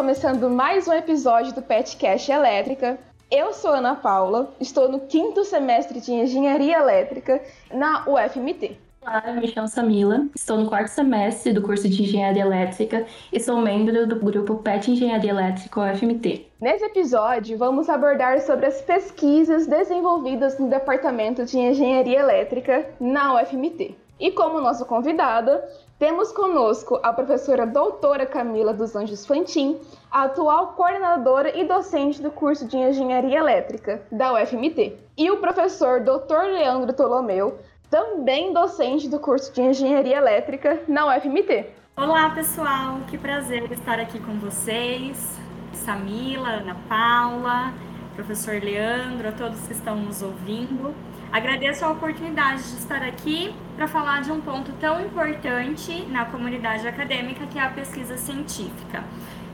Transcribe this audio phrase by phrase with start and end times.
[0.00, 2.98] Começando mais um episódio do Petcast Elétrica.
[3.30, 7.38] Eu sou Ana Paula, estou no quinto semestre de Engenharia Elétrica
[7.70, 8.78] na UFMT.
[9.02, 13.38] Olá, eu me chamo Samila, estou no quarto semestre do curso de Engenharia Elétrica e
[13.38, 16.46] sou membro do grupo PET Engenharia Elétrica UFMT.
[16.58, 23.94] Nesse episódio, vamos abordar sobre as pesquisas desenvolvidas no Departamento de Engenharia Elétrica na UFMT.
[24.18, 25.62] E como nossa convidada,
[26.00, 29.78] temos conosco a professora doutora Camila dos Anjos Fantin,
[30.10, 36.00] a atual coordenadora e docente do curso de Engenharia Elétrica da UFMT, e o professor
[36.00, 36.54] Dr.
[36.54, 37.58] Leandro Tolomeu,
[37.90, 41.66] também docente do curso de Engenharia Elétrica na UFMT.
[41.94, 45.38] Olá, pessoal, que prazer estar aqui com vocês.
[45.74, 47.74] Samila, Ana Paula,
[48.16, 50.94] professor Leandro, a todos que estão nos ouvindo.
[51.32, 56.86] Agradeço a oportunidade de estar aqui para falar de um ponto tão importante na comunidade
[56.88, 59.04] acadêmica que é a pesquisa científica.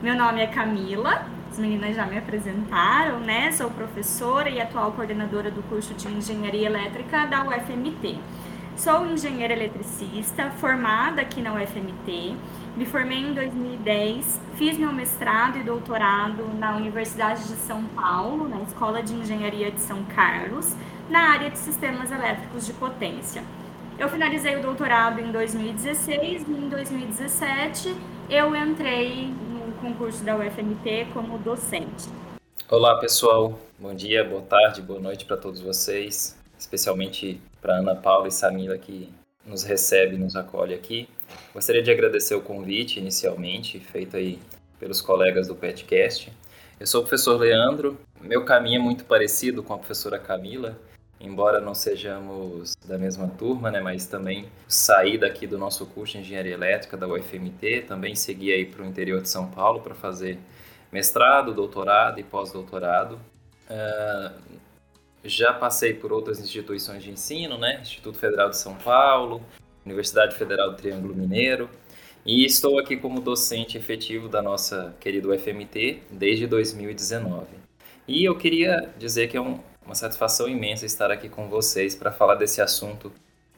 [0.01, 3.51] Meu nome é Camila, as meninas já me apresentaram, né?
[3.51, 8.17] Sou professora e atual coordenadora do curso de Engenharia Elétrica da UFMT.
[8.75, 12.35] Sou engenheira eletricista, formada aqui na UFMT.
[12.75, 18.61] Me formei em 2010, fiz meu mestrado e doutorado na Universidade de São Paulo, na
[18.61, 20.75] Escola de Engenharia de São Carlos,
[21.09, 23.43] na área de sistemas elétricos de potência.
[23.97, 27.95] Eu finalizei o doutorado em 2016 e em 2017
[28.29, 32.09] eu entrei no concurso da UFMT como docente.
[32.69, 38.27] Olá pessoal, bom dia, boa tarde, boa noite para todos vocês, especialmente para Ana Paula
[38.27, 39.09] e Samila que
[39.45, 41.07] nos recebe nos acolhe aqui.
[41.53, 44.39] Gostaria de agradecer o convite inicialmente feito aí
[44.77, 46.31] pelos colegas do PetCast.
[46.79, 50.77] Eu sou o professor Leandro, meu caminho é muito parecido com a professora Camila,
[51.19, 56.19] embora não sejamos da mesma turma, né, mas também saí daqui do nosso curso de
[56.19, 60.37] Engenharia Elétrica da UFMT, também segui aí para o interior de São Paulo para fazer
[60.91, 63.19] mestrado, doutorado e pós-doutorado.
[63.69, 64.57] Uh,
[65.23, 69.41] já passei por outras instituições de ensino, né, Instituto Federal de São Paulo,
[69.85, 71.69] Universidade Federal do Triângulo Mineiro,
[72.25, 77.45] e estou aqui como docente efetivo da nossa querida UFMT desde 2019.
[78.07, 82.11] E eu queria dizer que é um, uma satisfação imensa estar aqui com vocês para
[82.11, 83.09] falar desse assunto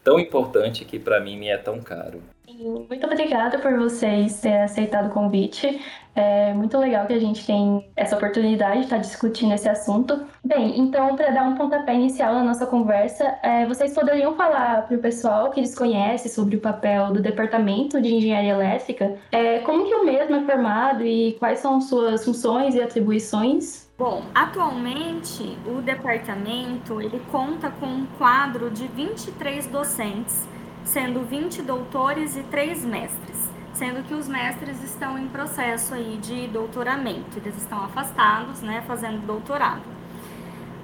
[0.04, 2.22] tão importante que para mim me é tão caro.
[2.48, 5.82] Muito obrigada por vocês terem aceitado o convite.
[6.16, 10.26] É muito legal que a gente tem essa oportunidade de estar discutindo esse assunto.
[10.44, 14.98] Bem, então, para dar um pontapé inicial na nossa conversa, é, vocês poderiam falar para
[14.98, 19.96] o pessoal que desconhece sobre o papel do Departamento de Engenharia Elétrica, é, como que
[19.96, 23.89] o mesmo é formado e quais são suas funções e atribuições?
[24.00, 30.48] Bom, atualmente o departamento ele conta com um quadro de 23 docentes,
[30.86, 36.48] sendo 20 doutores e 3 mestres, sendo que os mestres estão em processo aí de
[36.48, 39.84] doutoramento, eles estão afastados, né, fazendo doutorado.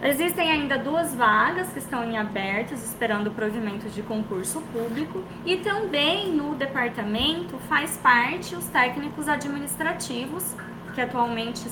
[0.04, 5.56] Existem ainda duas vagas que estão em abertas, esperando o provimento de concurso público, e
[5.56, 10.54] também no departamento faz parte os técnicos administrativos,
[10.94, 11.66] que atualmente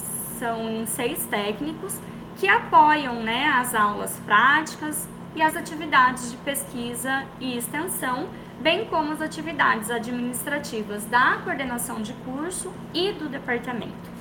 [0.43, 1.97] são seis técnicos
[2.35, 8.27] que apoiam né, as aulas práticas e as atividades de pesquisa e extensão,
[8.59, 14.11] bem como as atividades administrativas da coordenação de curso e do departamento.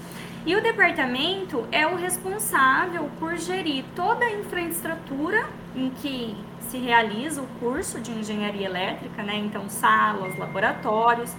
[0.46, 5.44] E o departamento é o responsável por gerir toda a infraestrutura
[5.74, 9.36] em que se realiza o curso de engenharia elétrica, né?
[9.38, 11.34] Então, salas, laboratórios,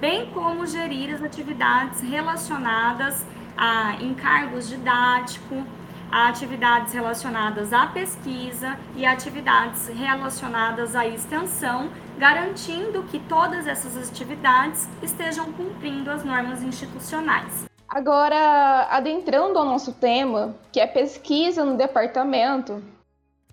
[0.00, 3.26] bem como gerir as atividades relacionadas
[3.58, 5.64] a encargos didáticos,
[6.10, 14.88] a atividades relacionadas à pesquisa e atividades relacionadas à extensão, garantindo que todas essas atividades
[15.02, 17.66] estejam cumprindo as normas institucionais.
[17.88, 22.82] Agora, adentrando ao nosso tema, que é pesquisa no departamento,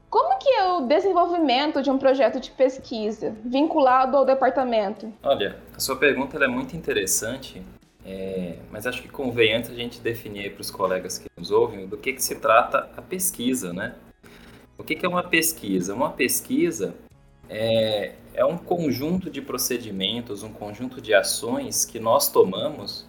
[0.10, 5.12] como que é o desenvolvimento de um projeto de pesquisa vinculado ao departamento?
[5.24, 7.62] Olha, a sua pergunta é muito interessante
[8.06, 11.88] é, mas acho que convém antes a gente definir para os colegas que nos ouvem
[11.88, 13.96] do que, que se trata a pesquisa, né?
[14.78, 15.96] O que, que é uma pesquisa?
[15.96, 16.94] Uma pesquisa
[17.50, 23.08] é, é um conjunto de procedimentos, um conjunto de ações que nós tomamos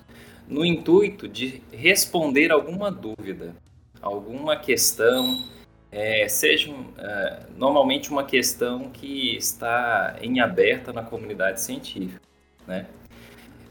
[0.49, 3.55] no intuito de responder alguma dúvida,
[4.01, 5.45] alguma questão,
[5.91, 12.21] é, seja é, normalmente uma questão que está em aberta na comunidade científica,
[12.67, 12.87] né?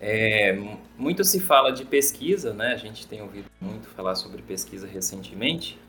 [0.07, 0.55] É,
[0.95, 2.73] muito se fala de pesquisa, né?
[2.73, 5.79] A gente tem ouvido muito falar sobre pesquisa recentemente.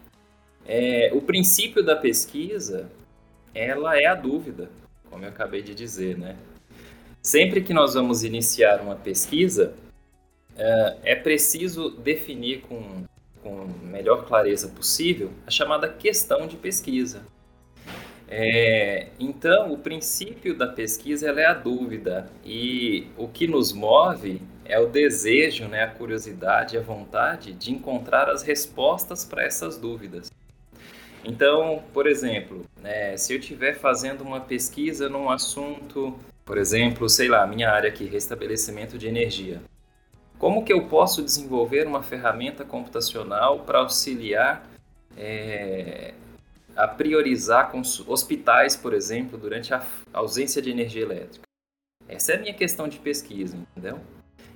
[0.66, 2.90] É, o princípio da pesquisa,
[3.54, 4.70] ela é a dúvida,
[5.10, 6.34] como eu acabei de dizer, né?
[7.20, 9.74] Sempre que nós vamos iniciar uma pesquisa,
[10.56, 13.04] é, é preciso definir com,
[13.42, 17.22] com melhor clareza possível a chamada questão de pesquisa.
[18.28, 24.78] É, então, o princípio da pesquisa é a dúvida e o que nos move é
[24.81, 30.31] o desejo, né, a curiosidade, a vontade de encontrar as respostas para essas dúvidas.
[31.25, 37.28] Então, por exemplo, né, se eu estiver fazendo uma pesquisa num assunto, por exemplo, sei
[37.28, 39.61] lá, minha área aqui, restabelecimento de energia,
[40.38, 44.69] como que eu posso desenvolver uma ferramenta computacional para auxiliar
[45.17, 46.12] é,
[46.76, 47.73] a priorizar
[48.06, 51.46] hospitais, por exemplo, durante a ausência de energia elétrica?
[52.08, 53.99] Essa é a minha questão de pesquisa, entendeu?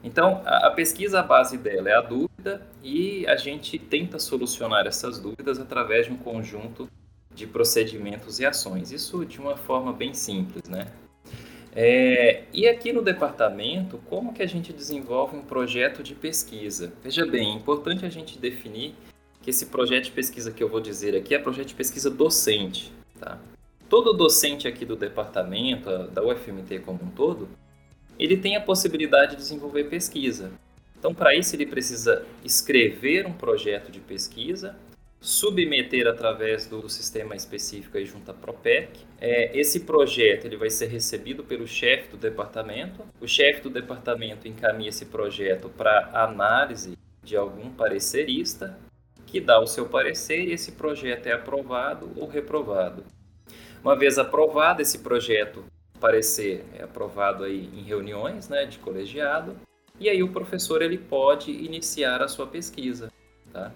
[0.02, 4.86] Então, a, a pesquisa, a base dela é a dúvida e a gente tenta solucionar
[4.86, 6.88] essas dúvidas através de um conjunto
[7.34, 8.92] de procedimentos e ações.
[8.92, 10.86] Isso de uma forma bem simples, né?
[11.74, 16.92] É, e aqui no departamento, como que a gente desenvolve um projeto de pesquisa?
[17.02, 18.94] Veja bem, é importante a gente definir
[19.42, 22.92] que esse projeto de pesquisa que eu vou dizer aqui é projeto de pesquisa docente.
[23.18, 23.38] Tá?
[23.88, 27.48] Todo docente aqui do departamento, da UFMT como um todo,
[28.18, 30.52] ele tem a possibilidade de desenvolver pesquisa.
[30.98, 34.76] Então, para isso, ele precisa escrever um projeto de pesquisa,
[35.18, 39.00] submeter através do, sistema específico aí junto à Propec.
[39.18, 43.02] É, esse projeto ele vai ser recebido pelo chefe do departamento.
[43.18, 48.78] O chefe do departamento encaminha esse projeto para análise de algum parecerista,
[49.30, 53.04] que dá o seu parecer e esse projeto é aprovado ou reprovado.
[53.82, 55.64] Uma vez aprovado esse projeto,
[56.00, 59.56] parecer é aprovado aí em reuniões né, de colegiado,
[60.00, 63.12] e aí o professor ele pode iniciar a sua pesquisa.
[63.52, 63.72] Tá?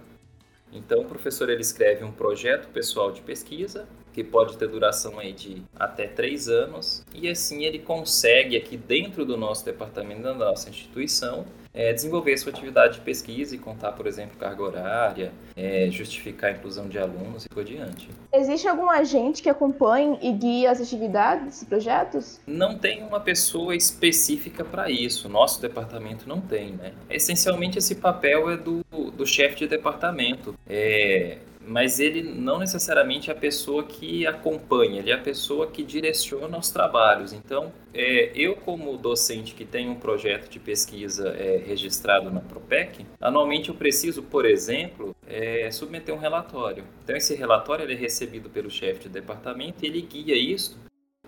[0.73, 5.33] Então o professor ele escreve um projeto pessoal de pesquisa, que pode ter duração aí
[5.33, 10.69] de até três anos, e assim ele consegue aqui dentro do nosso departamento, da nossa
[10.69, 16.51] instituição, é, desenvolver sua atividade de pesquisa e contar, por exemplo, carga horária, é, justificar
[16.51, 18.09] a inclusão de alunos e por diante.
[18.33, 22.41] Existe algum agente que acompanhe e guie as atividades desses projetos?
[22.47, 25.29] Não tem uma pessoa específica para isso.
[25.29, 26.93] Nosso departamento não tem, né?
[27.11, 30.55] Essencialmente esse papel é do, do chefe de departamento.
[30.69, 35.83] É, mas ele não necessariamente é a pessoa que acompanha, ele é a pessoa que
[35.83, 37.33] direciona os trabalhos.
[37.33, 43.07] Então, é, eu como docente que tem um projeto de pesquisa é, registrado na Propec,
[43.21, 46.85] anualmente eu preciso, por exemplo, é, submeter um relatório.
[47.03, 50.79] Então, esse relatório é recebido pelo chefe de departamento e ele guia isso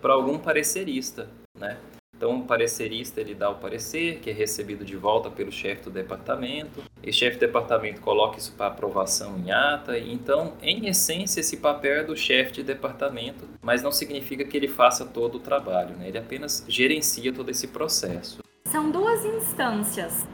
[0.01, 1.77] para algum parecerista, né?
[2.17, 5.91] Então, o parecerista ele dá o parecer, que é recebido de volta pelo chefe do
[5.91, 6.83] departamento.
[7.03, 9.99] E chefe do departamento coloca isso para aprovação em ata.
[9.99, 14.67] Então, em essência, esse papel é do chefe de departamento, mas não significa que ele
[14.67, 16.07] faça todo o trabalho, né?
[16.07, 18.39] Ele apenas gerencia todo esse processo.
[18.65, 20.27] São duas instâncias,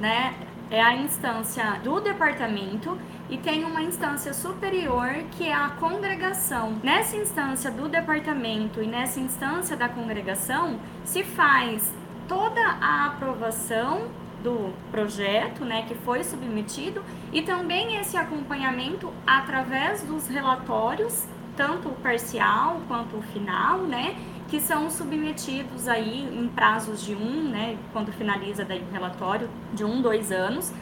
[0.00, 0.34] né?
[0.70, 2.96] É a instância do departamento
[3.28, 6.76] e tem uma instância superior que é a congregação.
[6.80, 11.92] Nessa instância do departamento e nessa instância da congregação se faz
[12.28, 14.08] toda a aprovação
[14.44, 17.02] do projeto, né, que foi submetido
[17.32, 24.16] e também esse acompanhamento através dos relatórios, tanto o parcial quanto o final, né,
[24.50, 29.84] que são submetidos aí em prazos de um, né, quando finaliza daí o relatório, de
[29.84, 30.72] um, dois anos,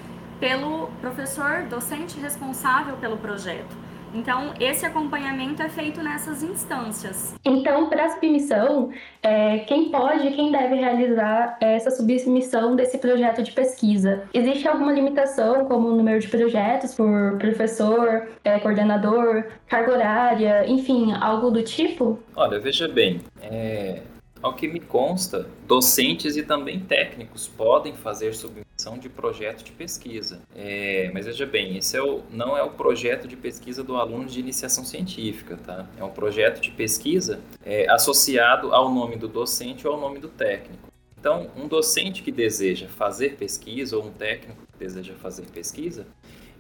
[0.41, 3.77] pelo professor docente responsável pelo projeto.
[4.15, 7.35] Então, esse acompanhamento é feito nessas instâncias.
[7.45, 8.91] Então, para a submissão,
[9.23, 14.23] é, quem pode e quem deve realizar essa submissão desse projeto de pesquisa?
[14.33, 21.13] Existe alguma limitação, como o número de projetos por professor, é, coordenador, carga horária, enfim,
[21.21, 22.19] algo do tipo?
[22.35, 24.03] Olha, veja bem, é,
[24.43, 30.41] ao que me consta, docentes e também técnicos podem fazer submissão de projeto de pesquisa.
[30.55, 34.27] É, mas veja bem, esse é o, não é o projeto de pesquisa do aluno
[34.27, 35.87] de iniciação científica, tá?
[35.99, 40.29] É um projeto de pesquisa é, associado ao nome do docente ou ao nome do
[40.29, 40.89] técnico.
[41.19, 46.07] Então, um docente que deseja fazer pesquisa ou um técnico que deseja fazer pesquisa,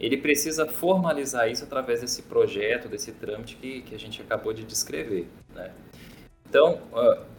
[0.00, 4.64] ele precisa formalizar isso através desse projeto, desse trâmite que, que a gente acabou de
[4.64, 5.72] descrever, né?
[6.48, 6.80] Então,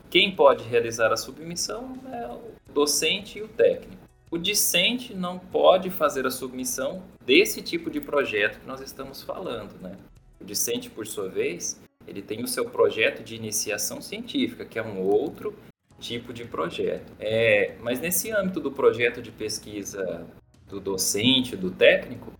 [0.09, 3.99] quem pode realizar a submissão é o docente e o técnico.
[4.31, 9.79] O discente não pode fazer a submissão desse tipo de projeto que nós estamos falando,
[9.81, 9.95] né?
[10.39, 14.83] O discente, por sua vez, ele tem o seu projeto de iniciação científica, que é
[14.83, 15.53] um outro
[15.99, 17.11] tipo de projeto.
[17.19, 20.25] É, mas nesse âmbito do projeto de pesquisa
[20.67, 22.31] do docente, do técnico,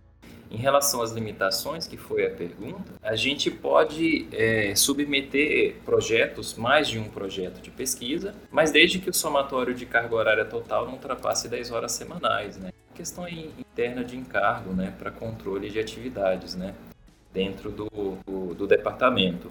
[0.50, 6.88] Em relação às limitações, que foi a pergunta, a gente pode é, submeter projetos, mais
[6.88, 10.94] de um projeto de pesquisa, mas desde que o somatório de carga horária total não
[10.94, 12.72] ultrapasse 10 horas semanais, né?
[12.96, 16.74] Questão interna de encargo, né, para controle de atividades, né,
[17.32, 17.88] dentro do,
[18.26, 19.50] do, do departamento.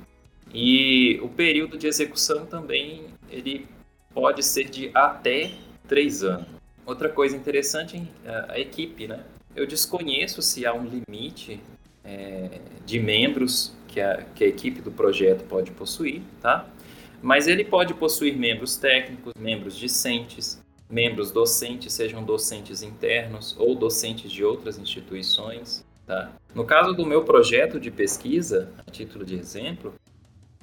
[0.53, 3.67] E o período de execução também ele
[4.13, 5.51] pode ser de até
[5.87, 6.47] três anos.
[6.85, 8.01] Outra coisa interessante
[8.49, 9.23] a equipe, né?
[9.59, 11.59] Eu desconheço se há um limite
[12.01, 16.65] é, de membros que a, que a equipe do projeto pode possuir, tá?
[17.21, 24.31] Mas ele pode possuir membros técnicos, membros discentes, membros docentes, sejam docentes internos ou docentes
[24.31, 26.31] de outras instituições, tá?
[26.55, 29.93] No caso do meu projeto de pesquisa, a título de exemplo,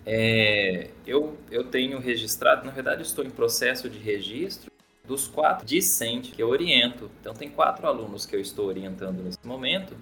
[0.06, 4.72] é, eu, eu tenho registrado, na verdade estou em processo de registro
[5.06, 7.10] dos quatro discentes que eu oriento.
[7.20, 9.94] Então, tem quatro alunos que eu estou orientando nesse momento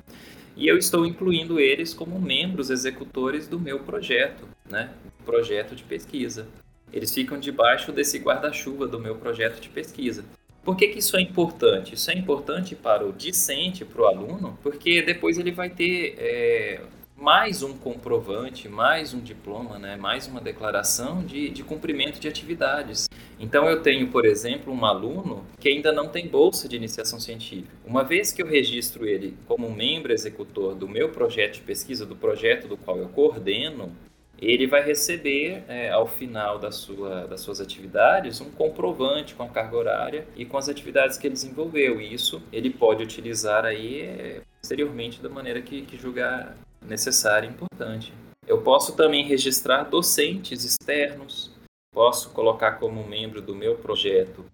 [0.57, 4.91] e eu estou incluindo eles como membros executores do meu projeto, né?
[5.25, 6.47] Projeto de pesquisa.
[6.93, 10.25] Eles ficam debaixo desse guarda-chuva do meu projeto de pesquisa.
[10.63, 11.95] Por que, que isso é importante?
[11.95, 16.81] Isso é importante para o discente, para o aluno, porque depois ele vai ter é,
[17.17, 23.09] mais um comprovante, mais um diploma, né, mais uma declaração de, de cumprimento de atividades.
[23.39, 27.75] Então, eu tenho, por exemplo, um aluno que ainda não tem bolsa de iniciação científica.
[27.85, 32.17] Uma vez que eu registro ele como membro executor do meu projeto de pesquisa, do
[32.17, 33.93] projeto do qual eu coordeno,
[34.39, 39.49] ele vai receber, é, ao final da sua, das suas atividades, um comprovante com a
[39.49, 42.01] carga horária e com as atividades que ele desenvolveu.
[42.01, 47.51] E isso ele pode utilizar aí é, posteriormente da maneira que, que julgar necessária e
[47.51, 48.13] importante.
[48.47, 51.51] Eu posso também registrar docentes externos,
[51.93, 54.45] posso colocar como membro do meu projeto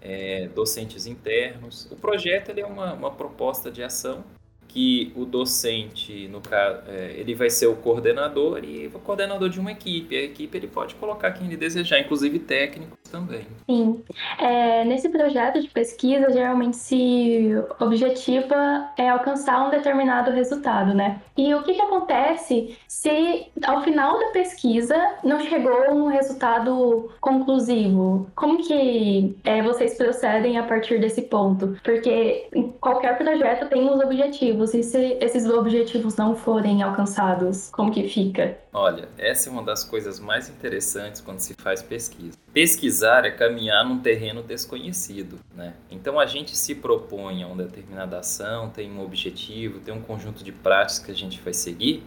[0.00, 1.88] é, docentes internos.
[1.90, 4.24] O projeto é uma, uma proposta de ação
[4.68, 9.58] que o docente, no caso, é, ele vai ser o coordenador e o coordenador de
[9.58, 10.14] uma equipe.
[10.14, 13.46] A equipe ele pode colocar quem ele desejar, inclusive técnicos também.
[13.66, 14.04] Sim.
[14.38, 21.20] É, nesse projeto de pesquisa, geralmente se objetiva é alcançar um determinado resultado, né?
[21.36, 28.28] E o que, que acontece se ao final da pesquisa não chegou um resultado conclusivo?
[28.34, 31.78] Como que é, vocês procedem a partir desse ponto?
[31.82, 32.48] Porque
[32.80, 38.08] qualquer projeto tem os objetivos objetivos e se esses objetivos não forem alcançados, como que
[38.08, 38.58] fica?
[38.72, 42.36] Olha, essa é uma das coisas mais interessantes quando se faz pesquisa.
[42.52, 45.74] Pesquisar é caminhar num terreno desconhecido, né?
[45.90, 50.42] Então a gente se propõe a uma determinada ação, tem um objetivo, tem um conjunto
[50.42, 52.02] de práticas que a gente vai seguir,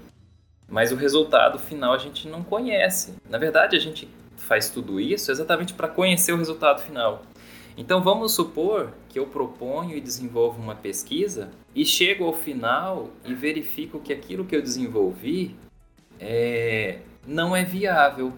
[0.68, 3.16] mas o resultado final a gente não conhece.
[3.30, 7.22] Na verdade, a gente faz tudo isso exatamente para conhecer o resultado final.
[7.78, 13.34] Então vamos supor que eu proponho e desenvolvo uma pesquisa e chego ao final e
[13.34, 15.56] verifico que aquilo que eu desenvolvi
[16.20, 18.34] é, não é viável,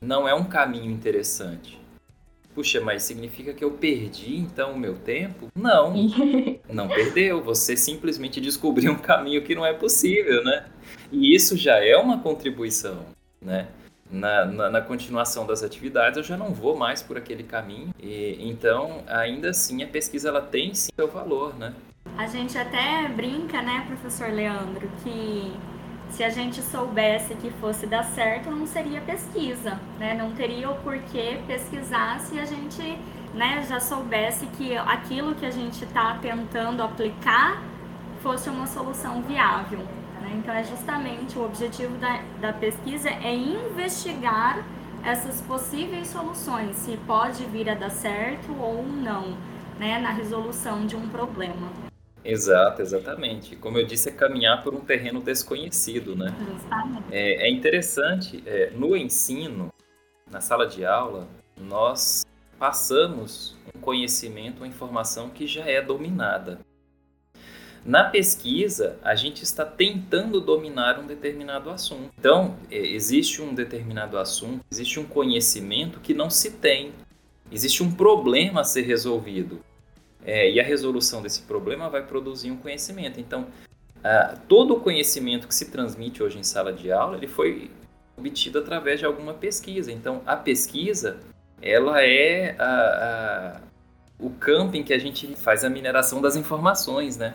[0.00, 1.78] não é um caminho interessante.
[2.54, 5.48] Puxa, mas significa que eu perdi então o meu tempo?
[5.54, 5.92] Não,
[6.72, 7.42] não perdeu.
[7.42, 10.64] Você simplesmente descobriu um caminho que não é possível, né?
[11.12, 13.04] E isso já é uma contribuição,
[13.42, 13.68] né?
[14.10, 17.94] Na, na, na, continuação das atividades, eu já não vou mais por aquele caminho.
[17.98, 21.74] E, então, ainda assim, a pesquisa ela tem sim seu valor, né?
[22.16, 25.52] A gente até brinca, né, professor Leandro, que
[26.10, 30.14] se a gente soubesse que fosse dar certo, não seria pesquisa, né?
[30.14, 32.98] Não teria o porquê pesquisar se a gente
[33.34, 37.62] né, já soubesse que aquilo que a gente está tentando aplicar
[38.22, 39.80] fosse uma solução viável.
[40.36, 44.64] Então, é justamente o objetivo da, da pesquisa é investigar
[45.02, 49.36] essas possíveis soluções, se pode vir a dar certo ou não,
[49.78, 51.70] né, na resolução de um problema.
[52.24, 53.54] Exato, exatamente.
[53.54, 56.34] Como eu disse, é caminhar por um terreno desconhecido, né?
[56.52, 57.04] Justamente.
[57.12, 59.72] É, é interessante, é, no ensino,
[60.28, 62.26] na sala de aula, nós
[62.58, 66.58] passamos um conhecimento, uma informação que já é dominada.
[67.86, 72.10] Na pesquisa, a gente está tentando dominar um determinado assunto.
[72.18, 76.92] Então, é, existe um determinado assunto, existe um conhecimento que não se tem.
[77.50, 79.60] Existe um problema a ser resolvido.
[80.24, 83.20] É, e a resolução desse problema vai produzir um conhecimento.
[83.20, 83.46] Então,
[84.48, 87.70] todo o conhecimento que se transmite hoje em sala de aula, ele foi
[88.16, 89.92] obtido através de alguma pesquisa.
[89.92, 91.20] Então, a pesquisa,
[91.62, 93.60] ela é a, a,
[94.18, 97.34] o campo em que a gente faz a mineração das informações, né?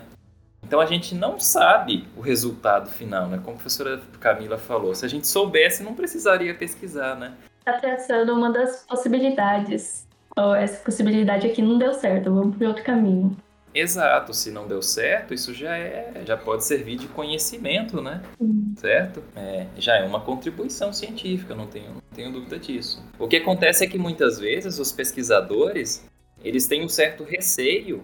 [0.71, 3.37] Então a gente não sabe o resultado final, né?
[3.43, 7.33] Como a professora Camila falou, se a gente soubesse, não precisaria pesquisar, né?
[7.59, 10.07] Está pensando uma das possibilidades.
[10.37, 13.35] Oh, essa possibilidade aqui não deu certo, vamos para outro caminho.
[13.75, 18.21] Exato, se não deu certo, isso já é, já pode servir de conhecimento, né?
[18.39, 18.73] Uhum.
[18.77, 19.21] Certo?
[19.35, 23.03] É, já é uma contribuição científica, não tenho, não tenho dúvida disso.
[23.19, 26.09] O que acontece é que muitas vezes os pesquisadores
[26.41, 28.01] eles têm um certo receio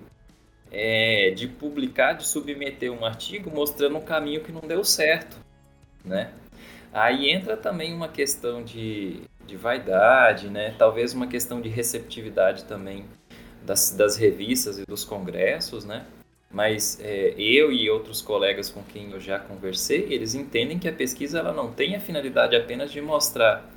[0.72, 5.38] é, de publicar, de submeter um artigo mostrando um caminho que não deu certo,
[6.04, 6.32] né?
[6.94, 10.74] Aí entra também uma questão de, de vaidade, né?
[10.78, 13.06] Talvez uma questão de receptividade também
[13.64, 16.06] das, das revistas e dos congressos, né?
[16.50, 20.94] Mas é, eu e outros colegas com quem eu já conversei, eles entendem que a
[20.94, 23.77] pesquisa ela não tem a finalidade apenas de mostrar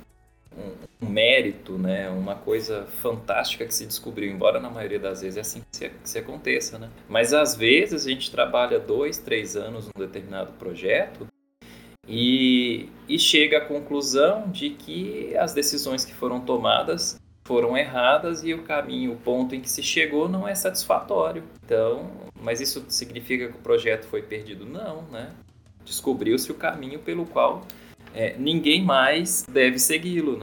[0.57, 5.41] um, mérito, né, uma coisa fantástica que se descobriu, embora na maioria das vezes é
[5.41, 6.89] assim que se, que se aconteça, né?
[7.09, 11.27] Mas às vezes a gente trabalha dois, três anos num determinado projeto
[12.07, 18.53] e, e chega à conclusão de que as decisões que foram tomadas foram erradas e
[18.53, 21.43] o caminho, o ponto em que se chegou não é satisfatório.
[21.65, 24.65] Então, mas isso significa que o projeto foi perdido?
[24.65, 25.31] Não, né?
[25.83, 27.65] Descobriu-se o caminho pelo qual
[28.13, 30.37] é, ninguém mais deve segui-lo.
[30.37, 30.41] Né?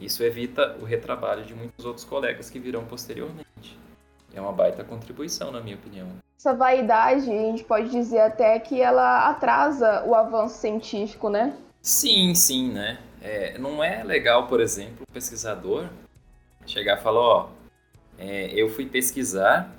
[0.00, 3.78] Isso evita o retrabalho de muitos outros colegas que virão posteriormente.
[4.32, 6.08] É uma baita contribuição, na minha opinião.
[6.38, 11.54] Essa vaidade, a gente pode dizer até que ela atrasa o avanço científico, né?
[11.82, 12.98] Sim, sim, né?
[13.20, 15.86] É, não é legal, por exemplo, o pesquisador
[16.64, 17.48] chegar e falar, ó,
[18.18, 19.74] é, eu fui pesquisar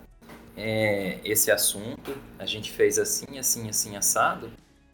[0.55, 4.51] é, esse assunto, a gente fez assim, assim, assim, assado,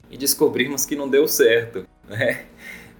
[0.09, 2.45] e descobrimos que não deu certo, né?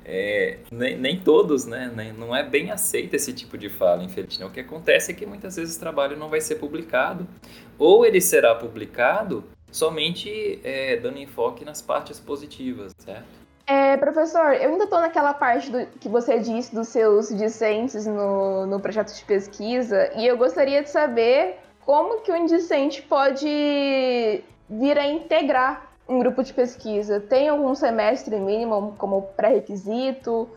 [0.10, 1.92] É, nem, nem, todos, né?
[1.94, 4.50] Nem, não é bem aceito esse tipo de fala, infelizmente.
[4.50, 7.28] O que acontece é que muitas vezes o trabalho não vai ser publicado,
[7.78, 13.48] ou ele será publicado somente é, dando enfoque nas partes positivas, certo?
[13.68, 18.66] É, professor, eu ainda estou naquela parte do, que você disse dos seus discentes no,
[18.66, 24.98] no projeto de pesquisa e eu gostaria de saber como que um discente pode vir
[24.98, 27.20] a integrar um grupo de pesquisa.
[27.20, 30.50] Tem algum semestre mínimo como pré-requisito?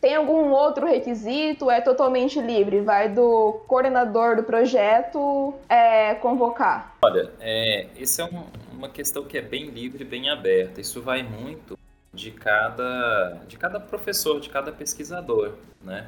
[0.00, 1.70] Tem algum outro requisito?
[1.70, 2.80] É totalmente livre?
[2.80, 6.96] Vai do coordenador do projeto é, convocar?
[7.02, 10.80] Olha, é, essa é um, uma questão que é bem livre, bem aberta.
[10.80, 11.78] Isso vai muito
[12.12, 16.06] de cada, de cada professor, de cada pesquisador, né?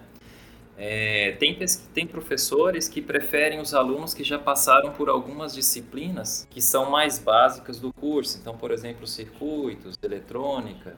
[0.81, 1.59] É, tem,
[1.93, 7.19] tem professores que preferem os alunos que já passaram por algumas disciplinas que são mais
[7.19, 8.39] básicas do curso.
[8.41, 10.95] Então, por exemplo, circuitos, eletrônica,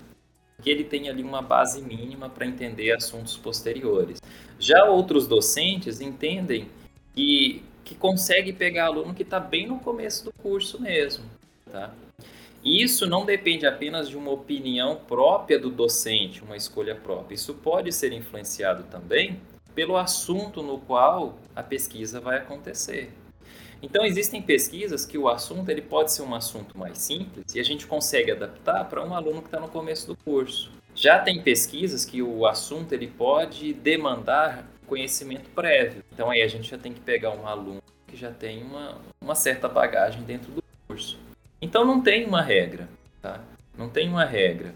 [0.61, 4.21] que ele tem ali uma base mínima para entender assuntos posteriores.
[4.59, 6.69] Já outros docentes entendem
[7.15, 11.25] que, que consegue pegar aluno que está bem no começo do curso mesmo,
[11.73, 11.91] tá?
[12.63, 17.35] Isso não depende apenas de uma opinião própria do docente, uma escolha própria.
[17.35, 19.41] Isso pode ser influenciado também
[19.81, 23.11] pelo assunto no qual a pesquisa vai acontecer.
[23.83, 27.63] Então existem pesquisas que o assunto ele pode ser um assunto mais simples e a
[27.63, 30.71] gente consegue adaptar para um aluno que está no começo do curso.
[30.95, 36.05] Já tem pesquisas que o assunto ele pode demandar conhecimento prévio.
[36.13, 39.35] Então aí a gente já tem que pegar um aluno que já tem uma, uma
[39.35, 41.19] certa bagagem dentro do curso.
[41.59, 42.87] Então não tem uma regra,
[43.23, 43.43] tá?
[43.79, 44.75] Não tem uma regra.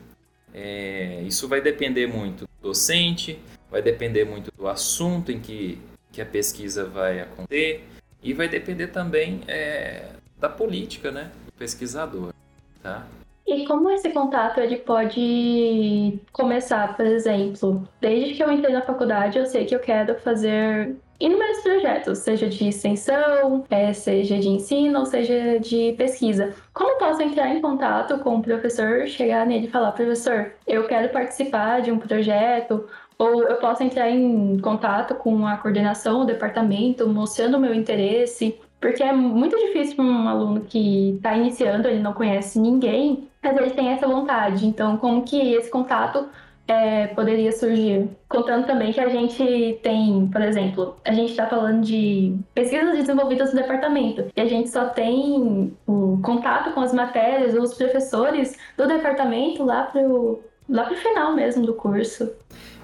[0.54, 3.38] É, isso vai depender muito do docente,
[3.74, 5.80] vai depender muito do assunto em que,
[6.12, 7.84] que a pesquisa vai acontecer
[8.22, 12.32] e vai depender também é, da política, né, do pesquisador,
[12.80, 13.04] tá?
[13.44, 19.38] E como esse contato ele pode começar, por exemplo, desde que eu entrei na faculdade,
[19.38, 25.06] eu sei que eu quero fazer inúmeros projetos, seja de extensão, é, seja de ensino,
[25.06, 26.54] seja de pesquisa.
[26.72, 31.10] Como posso entrar em contato com o professor, chegar nele e falar, professor, eu quero
[31.10, 32.86] participar de um projeto,
[33.18, 38.58] ou eu posso entrar em contato com a coordenação, o departamento, mostrando o meu interesse,
[38.80, 43.56] porque é muito difícil para um aluno que está iniciando, ele não conhece ninguém, mas
[43.56, 44.66] ele tem essa vontade.
[44.66, 46.28] Então, como que esse contato
[46.66, 48.10] é, poderia surgir?
[48.28, 53.54] Contando também que a gente tem, por exemplo, a gente está falando de pesquisas desenvolvidas
[53.54, 58.86] no departamento e a gente só tem o contato com as matérias, os professores do
[58.86, 62.30] departamento lá para o lá final mesmo do curso.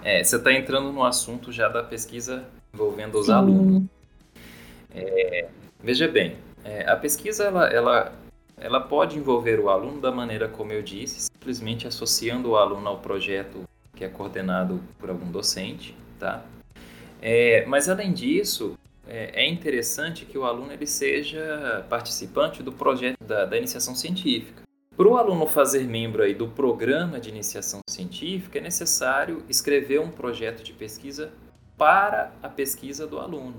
[0.02, 3.32] É, você está entrando no assunto já da pesquisa envolvendo os Sim.
[3.32, 3.82] alunos.
[4.94, 5.48] É,
[5.82, 8.12] veja bem, é, a pesquisa ela, ela,
[8.56, 12.98] ela pode envolver o aluno da maneira como eu disse, simplesmente associando o aluno ao
[12.98, 16.42] projeto que é coordenado por algum docente, tá?
[17.20, 23.18] É, mas além disso, é, é, interessante que o aluno ele seja participante do projeto
[23.22, 24.62] da, da iniciação científica.
[25.00, 30.10] Para o aluno fazer membro aí do programa de iniciação científica, é necessário escrever um
[30.10, 31.32] projeto de pesquisa
[31.78, 33.54] para a pesquisa do aluno.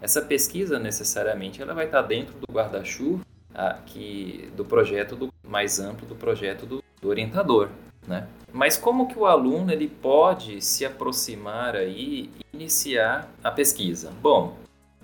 [0.00, 3.22] Essa pesquisa, necessariamente, ela vai estar dentro do guarda-chuva
[3.54, 7.68] aqui do projeto do, mais amplo do projeto do, do orientador,
[8.08, 8.26] né?
[8.50, 14.14] Mas como que o aluno ele pode se aproximar aí e iniciar a pesquisa?
[14.22, 14.56] Bom,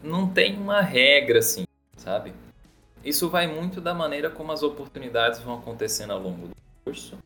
[0.02, 1.64] não tem uma regra assim,
[1.98, 2.32] sabe?
[3.04, 7.18] Isso vai muito da maneira como as oportunidades vão acontecendo ao longo do curso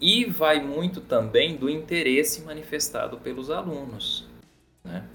[0.00, 4.26] e vai muito também do interesse manifestado pelos alunos,
[4.82, 5.06] né?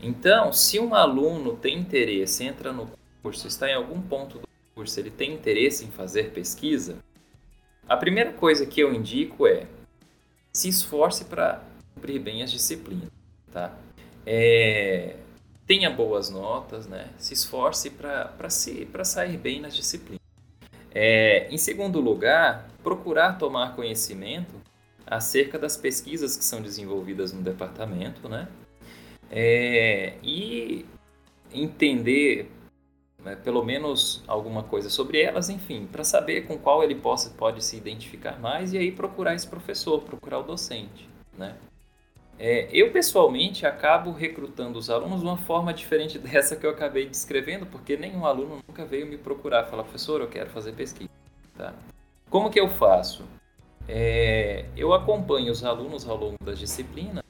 [0.00, 2.90] Então, se um aluno tem interesse, entra no
[3.22, 6.98] curso, está em algum ponto do curso, ele tem interesse em fazer pesquisa,
[7.88, 9.66] a primeira coisa que eu indico é
[10.52, 11.62] se esforce para
[11.94, 13.08] cumprir bem as disciplinas,
[13.52, 13.76] tá?
[14.24, 15.16] É,
[15.66, 17.10] tenha boas notas, né?
[17.18, 20.20] Se esforce para se, sair bem nas disciplinas.
[20.94, 24.54] É, em segundo lugar, procurar tomar conhecimento
[25.06, 28.48] acerca das pesquisas que são desenvolvidas no departamento, né?
[29.30, 30.86] É, e
[31.52, 32.50] entender
[33.22, 37.62] né, pelo menos alguma coisa sobre elas, enfim, para saber com qual ele possa, pode
[37.64, 41.56] se identificar mais e aí procurar esse professor, procurar o docente, né?
[42.38, 47.06] É, eu pessoalmente acabo recrutando os alunos de uma forma diferente dessa que eu acabei
[47.06, 51.10] descrevendo, porque nenhum aluno nunca veio me procurar falar, professor, eu quero fazer pesquisa.
[51.56, 51.74] Tá?
[52.28, 53.24] Como que eu faço?
[53.88, 57.22] É, eu acompanho os alunos ao longo das disciplinas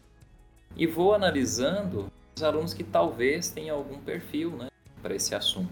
[0.75, 4.69] e vou analisando os alunos que talvez tenham algum perfil né,
[5.03, 5.71] para esse assunto.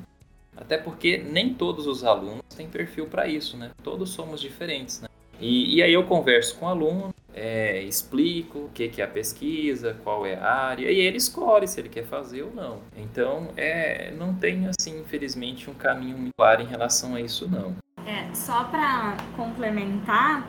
[0.57, 3.73] Até porque nem todos os alunos têm perfil para isso, né?
[3.83, 5.09] Todos somos diferentes, né?
[5.41, 9.09] E, e aí eu converso com o aluno, é, explico o que, que é a
[9.09, 12.79] pesquisa, qual é a área, e ele escolhe se ele quer fazer ou não.
[12.97, 17.75] Então, é, não tem, assim, infelizmente, um caminho muito claro em relação a isso, não.
[18.07, 20.47] É, só para complementar,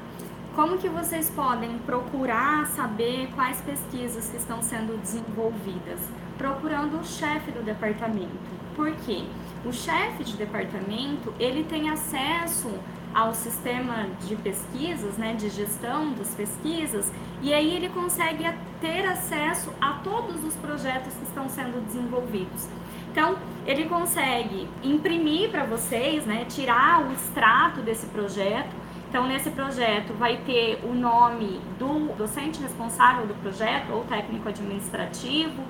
[0.56, 6.00] como que vocês podem procurar saber quais pesquisas que estão sendo desenvolvidas?
[6.38, 8.56] Procurando o chefe do departamento.
[8.76, 9.24] Por quê?
[9.66, 12.70] O chefe de departamento, ele tem acesso
[13.16, 17.10] ao sistema de pesquisas, né, de gestão das pesquisas,
[17.42, 18.44] e aí ele consegue
[18.82, 22.68] ter acesso a todos os projetos que estão sendo desenvolvidos.
[23.10, 28.76] Então, ele consegue imprimir para vocês, né, tirar o extrato desse projeto.
[29.10, 35.64] Então, nesse projeto vai ter o nome do docente responsável do projeto ou técnico administrativo,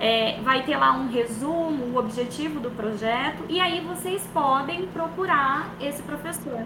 [0.00, 5.68] é, vai ter lá um resumo, o objetivo do projeto, e aí vocês podem procurar
[5.78, 6.64] esse professor.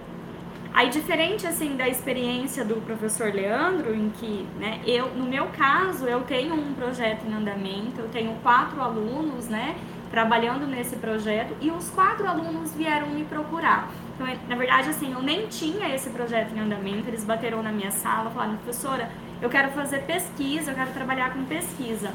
[0.72, 6.06] Aí, diferente assim da experiência do professor Leandro, em que, né, eu, no meu caso,
[6.06, 9.76] eu tenho um projeto em andamento, eu tenho quatro alunos, né,
[10.10, 13.88] trabalhando nesse projeto, e os quatro alunos vieram me procurar.
[14.14, 17.90] Então, na verdade, assim, eu nem tinha esse projeto em andamento, eles bateram na minha
[17.90, 19.10] sala, falaram, professora,
[19.42, 22.12] eu quero fazer pesquisa, eu quero trabalhar com pesquisa.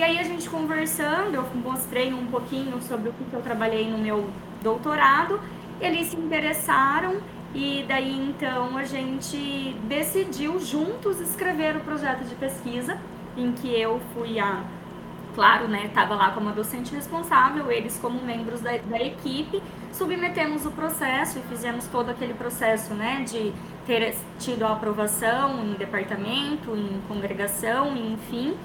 [0.00, 3.98] E aí a gente conversando, eu mostrei um pouquinho sobre o que eu trabalhei no
[3.98, 4.30] meu
[4.62, 5.38] doutorado,
[5.78, 7.18] eles se interessaram
[7.54, 12.98] e daí então a gente decidiu juntos escrever o projeto de pesquisa,
[13.36, 14.64] em que eu fui a,
[15.34, 20.70] claro, né, estava lá como docente responsável, eles como membros da, da equipe, submetemos o
[20.70, 23.52] processo e fizemos todo aquele processo, né, de
[23.84, 28.56] ter tido a aprovação em departamento, em congregação, enfim.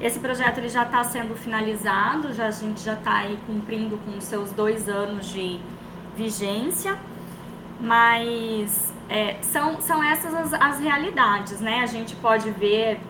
[0.00, 4.20] Esse projeto ele já está sendo finalizado, já, a gente já está aí cumprindo com
[4.20, 5.60] seus dois anos de
[6.16, 6.98] vigência
[7.80, 11.80] mas é, são, são essas as, as realidades, né?
[11.80, 13.00] A gente pode ver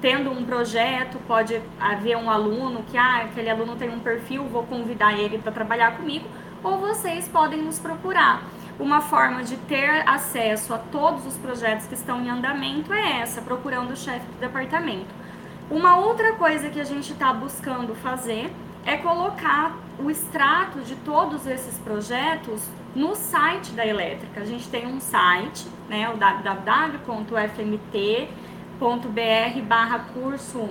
[0.00, 4.64] tendo um projeto, pode haver um aluno que, ah, aquele aluno tem um perfil, vou
[4.64, 6.26] convidar ele para trabalhar comigo,
[6.62, 8.42] ou vocês podem nos procurar.
[8.78, 13.40] Uma forma de ter acesso a todos os projetos que estão em andamento é essa,
[13.40, 15.23] procurando o chefe do departamento.
[15.70, 18.52] Uma outra coisa que a gente está buscando fazer
[18.84, 24.40] é colocar o extrato de todos esses projetos no site da elétrica.
[24.40, 27.28] A gente tem um site, né, o www.fmt.br
[29.66, 30.68] barra curso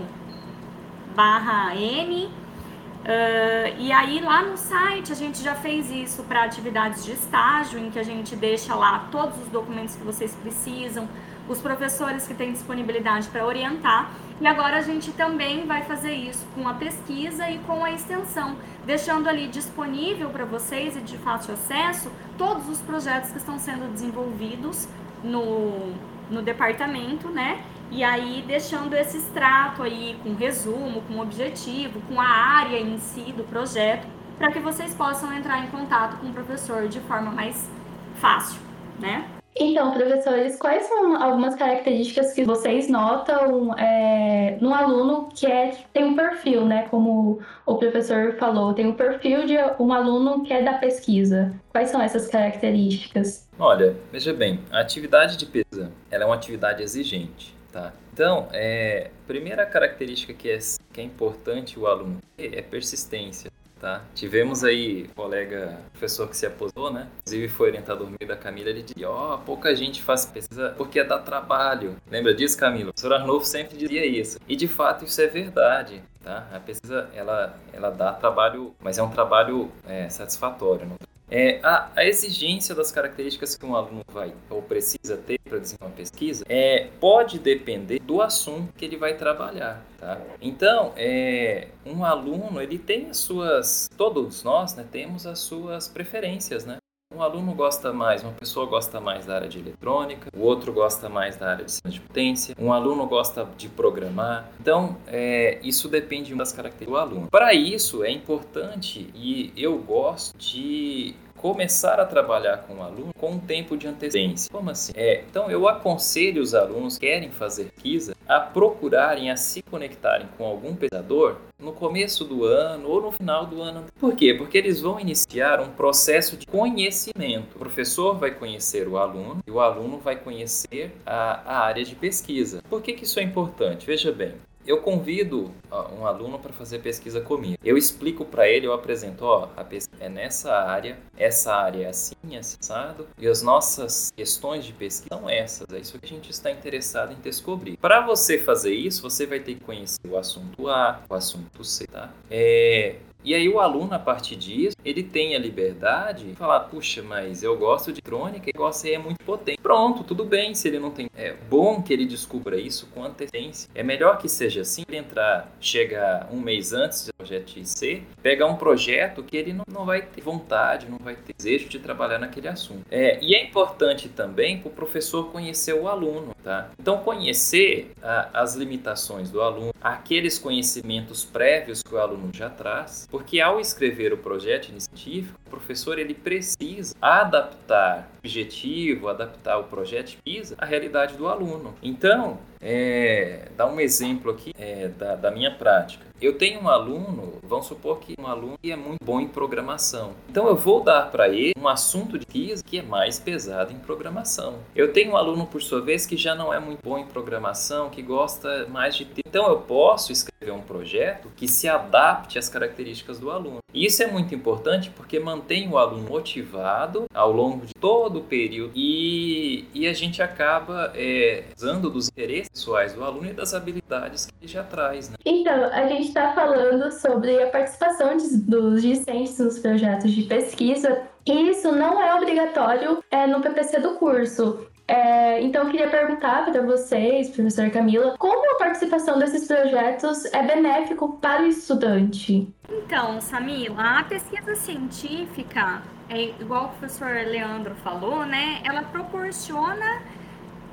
[1.15, 2.25] barra N.
[2.25, 7.77] Uh, e aí lá no site a gente já fez isso para atividades de estágio,
[7.77, 11.09] em que a gente deixa lá todos os documentos que vocês precisam,
[11.49, 14.09] os professores que têm disponibilidade para orientar.
[14.41, 18.55] E agora a gente também vai fazer isso com a pesquisa e com a extensão,
[18.85, 23.91] deixando ali disponível para vocês e de fácil acesso todos os projetos que estão sendo
[23.91, 24.87] desenvolvidos
[25.23, 25.93] no,
[26.29, 27.63] no departamento, né?
[27.91, 33.31] E aí deixando esse extrato aí com resumo, com objetivo, com a área em si
[33.31, 37.69] do projeto, para que vocês possam entrar em contato com o professor de forma mais
[38.15, 38.59] fácil,
[38.99, 39.25] né?
[39.55, 46.03] Então, professores, quais são algumas características que vocês notam é, no aluno que é, tem
[46.05, 46.87] um perfil, né?
[46.89, 51.53] Como o professor falou, tem um perfil de um aluno que é da pesquisa.
[51.69, 53.47] Quais são essas características?
[53.59, 57.93] Olha, veja bem, a atividade de pesquisa ela é uma atividade exigente, tá?
[58.11, 60.57] Então, é, primeira característica que é,
[60.91, 63.51] que é importante o aluno é persistência.
[63.83, 64.01] Tá?
[64.15, 67.09] Tivemos aí um colega, professor que se aposentou, né?
[67.19, 71.03] Inclusive foi orientador meio da Camila, ele dizia, ó, oh, pouca gente faz pesquisa porque
[71.03, 71.97] dá trabalho.
[72.09, 72.91] Lembra disso, Camila?
[72.91, 74.39] O professor Arnolfo sempre dizia isso.
[74.47, 76.47] E de fato isso é verdade, tá?
[76.53, 80.95] A pesquisa, ela, ela dá trabalho, mas é um trabalho é, satisfatório, não
[81.33, 85.91] é, a, a, exigência das características que um aluno vai ou precisa ter para desenvolver
[85.91, 89.83] uma pesquisa é, pode depender do assunto que ele vai trabalhar.
[89.97, 90.21] Tá?
[90.39, 96.65] Então, é, um aluno ele tem as suas, todos nós né, temos as suas preferências,
[96.65, 96.77] né?
[97.15, 101.07] Um aluno gosta mais, uma pessoa gosta mais da área de eletrônica, o outro gosta
[101.07, 104.49] mais da área de ciência de potência, um aluno gosta de programar.
[104.59, 107.27] Então, é, isso depende das características do aluno.
[107.29, 113.31] Para isso, é importante e eu gosto de começar a trabalhar com o aluno com
[113.31, 114.49] um tempo de antecedência.
[114.49, 114.93] Como assim?
[114.95, 120.25] É, então eu aconselho os alunos que querem fazer pesquisa a procurarem, a se conectarem
[120.37, 123.83] com algum pesquisador no começo do ano ou no final do ano.
[123.99, 124.33] Por quê?
[124.33, 127.55] Porque eles vão iniciar um processo de conhecimento.
[127.55, 131.93] O professor vai conhecer o aluno e o aluno vai conhecer a, a área de
[131.93, 132.61] pesquisa.
[132.69, 133.85] Por que, que isso é importante?
[133.85, 134.33] Veja bem,
[134.65, 135.51] eu convido
[135.97, 137.57] um aluno para fazer pesquisa comigo.
[137.63, 141.89] Eu explico para ele, eu apresento, ó, a pesquisa é nessa área, essa área é
[141.89, 145.67] assim, é assado, e as nossas questões de pesquisa são essas.
[145.73, 147.77] É isso que a gente está interessado em descobrir.
[147.77, 151.87] Para você fazer isso, você vai ter que conhecer o assunto A, o assunto C,
[151.87, 152.11] tá?
[152.29, 157.01] É, e aí o aluno, a partir disso, ele tem a liberdade de falar, puxa,
[157.01, 159.59] mas eu gosto de crônica e você é muito potente.
[159.61, 161.09] Pronto, tudo bem se ele não tem.
[161.15, 163.69] É bom que ele descubra isso com antecedência.
[163.73, 168.47] É melhor que seja assim, ele entrar, chega um mês antes do projeto IC, pegar
[168.47, 172.19] um projeto que ele não, não vai ter vontade, não vai ter desejo de trabalhar
[172.19, 172.85] naquele assunto.
[172.91, 176.71] É, e é importante também para o professor conhecer o aluno, tá?
[176.79, 183.07] Então, conhecer a, as limitações do aluno, aqueles conhecimentos prévios que o aluno já traz,
[183.13, 189.65] porque ao escrever o projeto científico, o professor ele precisa adaptar o objetivo, adaptar o
[189.65, 191.75] projeto de PISA à realidade do aluno.
[191.83, 196.05] Então, é, dar um exemplo aqui é, da, da, minha prática.
[196.21, 200.13] Eu tenho um aluno, vamos supor que um aluno que é muito bom em programação.
[200.29, 203.77] Então eu vou dar para ele um assunto de física que é mais pesado em
[203.77, 204.59] programação.
[204.73, 207.89] Eu tenho um aluno, por sua vez, que já não é muito bom em programação,
[207.89, 209.05] que gosta mais de.
[209.25, 213.57] Então eu posso escrever um projeto que se adapte às características do aluno.
[213.73, 218.23] E isso é muito importante porque mantém o aluno motivado ao longo de todo o
[218.23, 223.53] período e, e a gente acaba é, usando dos interesses pessoais do aluno e das
[223.53, 225.09] habilidades que ele já traz.
[225.09, 225.17] Né?
[225.25, 231.01] Então, a gente está falando sobre a participação de, dos discentes nos projetos de pesquisa
[231.25, 234.67] e isso não é obrigatório é, no PPC do curso.
[234.87, 240.43] É, então, eu queria perguntar para vocês, professor Camila, como a participação desses projetos é
[240.43, 242.53] benéfico para o estudante?
[242.69, 248.61] Então, Samila, a pesquisa científica, é igual o professor Leandro falou, né?
[248.65, 250.01] Ela proporciona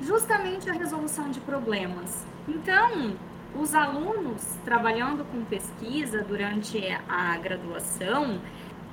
[0.01, 2.25] justamente a resolução de problemas.
[2.47, 3.15] Então,
[3.55, 8.39] os alunos trabalhando com pesquisa durante a graduação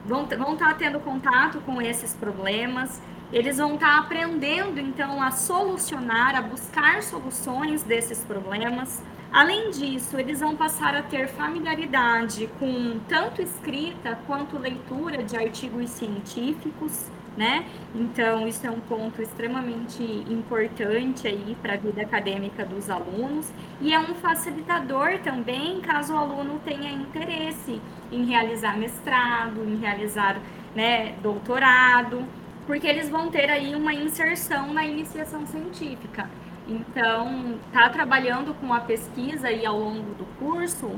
[0.04, 3.00] vão, vão estar tendo contato com esses problemas,
[3.32, 9.02] eles vão estar aprendendo então a solucionar, a buscar soluções desses problemas.
[9.30, 15.90] Além disso, eles vão passar a ter familiaridade com tanto escrita quanto leitura de artigos
[15.90, 17.64] científicos né?
[17.94, 23.94] Então, isso é um ponto extremamente importante aí para a vida acadêmica dos alunos e
[23.94, 30.36] é um facilitador também caso o aluno tenha interesse em realizar mestrado, em realizar
[30.74, 32.24] né, doutorado,
[32.66, 36.28] porque eles vão ter aí uma inserção na iniciação científica.
[36.66, 40.90] Então, tá trabalhando com a pesquisa aí ao longo do curso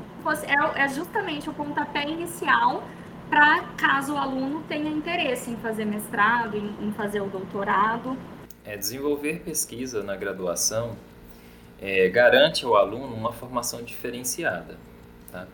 [0.46, 2.82] é, é justamente o pontapé inicial
[3.30, 8.18] para caso o aluno tenha interesse em fazer mestrado, em, em fazer o doutorado.
[8.64, 10.96] É, desenvolver pesquisa na graduação
[11.80, 14.76] é, garante ao aluno uma formação diferenciada.
[15.30, 15.46] Tá?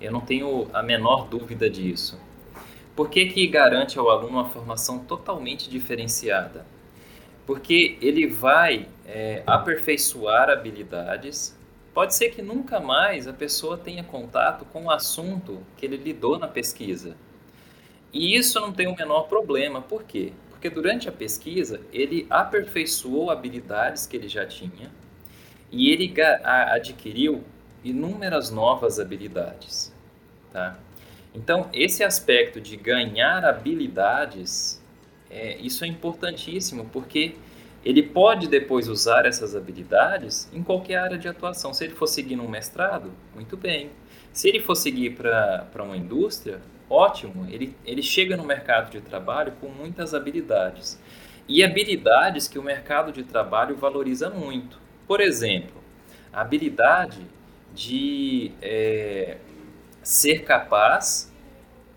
[0.00, 2.18] Eu não tenho a menor dúvida disso.
[2.96, 6.64] Por que, que garante ao aluno uma formação totalmente diferenciada?
[7.46, 11.56] Porque ele vai é, aperfeiçoar habilidades
[12.00, 16.38] Pode ser que nunca mais a pessoa tenha contato com o assunto que ele lidou
[16.38, 17.14] na pesquisa.
[18.10, 19.82] E isso não tem o menor problema.
[19.82, 20.32] Por quê?
[20.48, 24.90] Porque durante a pesquisa, ele aperfeiçoou habilidades que ele já tinha
[25.70, 27.44] e ele adquiriu
[27.84, 29.92] inúmeras novas habilidades,
[30.54, 30.78] tá?
[31.34, 34.82] Então, esse aspecto de ganhar habilidades,
[35.30, 37.34] é, isso é importantíssimo, porque
[37.84, 41.72] ele pode depois usar essas habilidades em qualquer área de atuação.
[41.72, 43.90] Se ele for seguir num mestrado, muito bem.
[44.32, 47.46] Se ele for seguir para uma indústria, ótimo.
[47.50, 51.00] Ele, ele chega no mercado de trabalho com muitas habilidades.
[51.48, 54.78] E habilidades que o mercado de trabalho valoriza muito.
[55.06, 55.82] Por exemplo,
[56.32, 57.26] a habilidade
[57.74, 59.38] de é,
[60.02, 61.32] ser capaz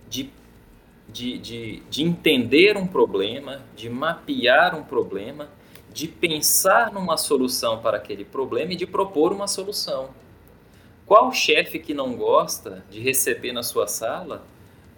[0.09, 0.29] de,
[1.09, 5.49] de, de, de entender um problema, de mapear um problema,
[5.93, 10.09] de pensar numa solução para aquele problema e de propor uma solução.
[11.05, 14.43] Qual chefe que não gosta de receber na sua sala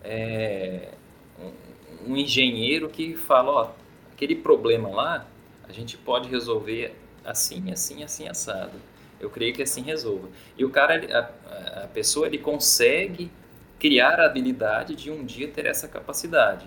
[0.03, 0.93] é,
[1.38, 3.71] um, um, engenheiro que fala, ó,
[4.13, 5.27] aquele problema lá,
[5.67, 8.79] a gente pode resolver assim, assim, assim, assado.
[9.19, 10.29] Eu creio que assim resolva.
[10.58, 13.29] E o cara, a, a pessoa, ele consegue
[13.77, 16.65] criar a habilidade de um dia ter essa capacidade.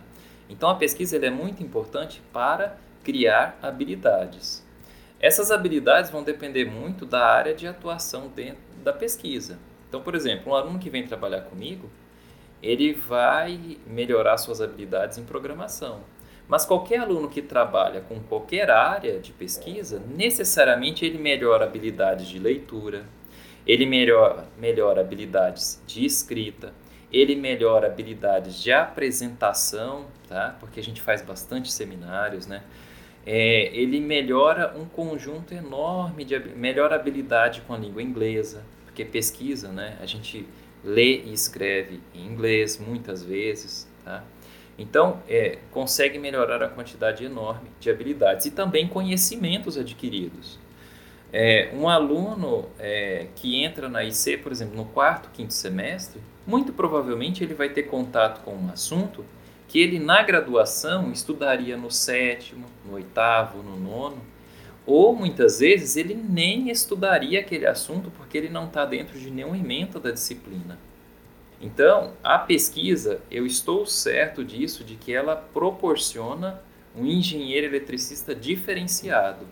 [0.51, 2.77] Então a pesquisa é muito importante para
[3.09, 4.63] criar habilidades.
[5.19, 9.59] Essas habilidades vão depender muito da área de atuação dentro da pesquisa.
[9.89, 11.89] Então, por exemplo, um aluno que vem trabalhar comigo,
[12.63, 16.01] ele vai melhorar suas habilidades em programação.
[16.47, 22.39] Mas qualquer aluno que trabalha com qualquer área de pesquisa, necessariamente ele melhora habilidades de
[22.39, 23.07] leitura,
[23.67, 26.75] ele melhora, melhora habilidades de escrita,
[27.11, 30.59] ele melhora habilidades de apresentação, tá?
[30.61, 32.63] porque a gente faz bastante seminários, né?
[33.31, 39.69] É, ele melhora um conjunto enorme de melhora habilidade com a língua inglesa, porque pesquisa,
[39.69, 39.99] né?
[40.01, 40.49] A gente
[40.83, 44.25] lê e escreve em inglês muitas vezes, tá?
[44.79, 50.59] Então, é, consegue melhorar a quantidade enorme de habilidades e também conhecimentos adquiridos.
[51.31, 56.73] É, um aluno é, que entra na IC, por exemplo, no quarto, quinto semestre, muito
[56.73, 59.23] provavelmente ele vai ter contato com um assunto
[59.69, 64.23] que ele na graduação estudaria no sétimo, no oitavo, no nono,
[64.87, 69.55] ou muitas vezes ele nem estudaria aquele assunto porque ele não está dentro de nenhum
[69.55, 70.79] emento da disciplina.
[71.61, 76.63] Então, a pesquisa, eu estou certo disso, de que ela proporciona
[76.97, 79.47] um engenheiro eletricista diferenciado,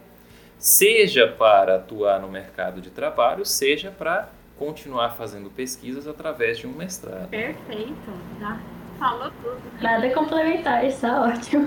[0.57, 6.73] seja para atuar no mercado de trabalho, seja para continuar fazendo pesquisas através de um
[6.73, 7.29] mestrado.
[7.29, 8.59] Perfeito, já
[8.99, 9.63] falou tudo.
[9.81, 11.67] Nada complementar, está ótimo.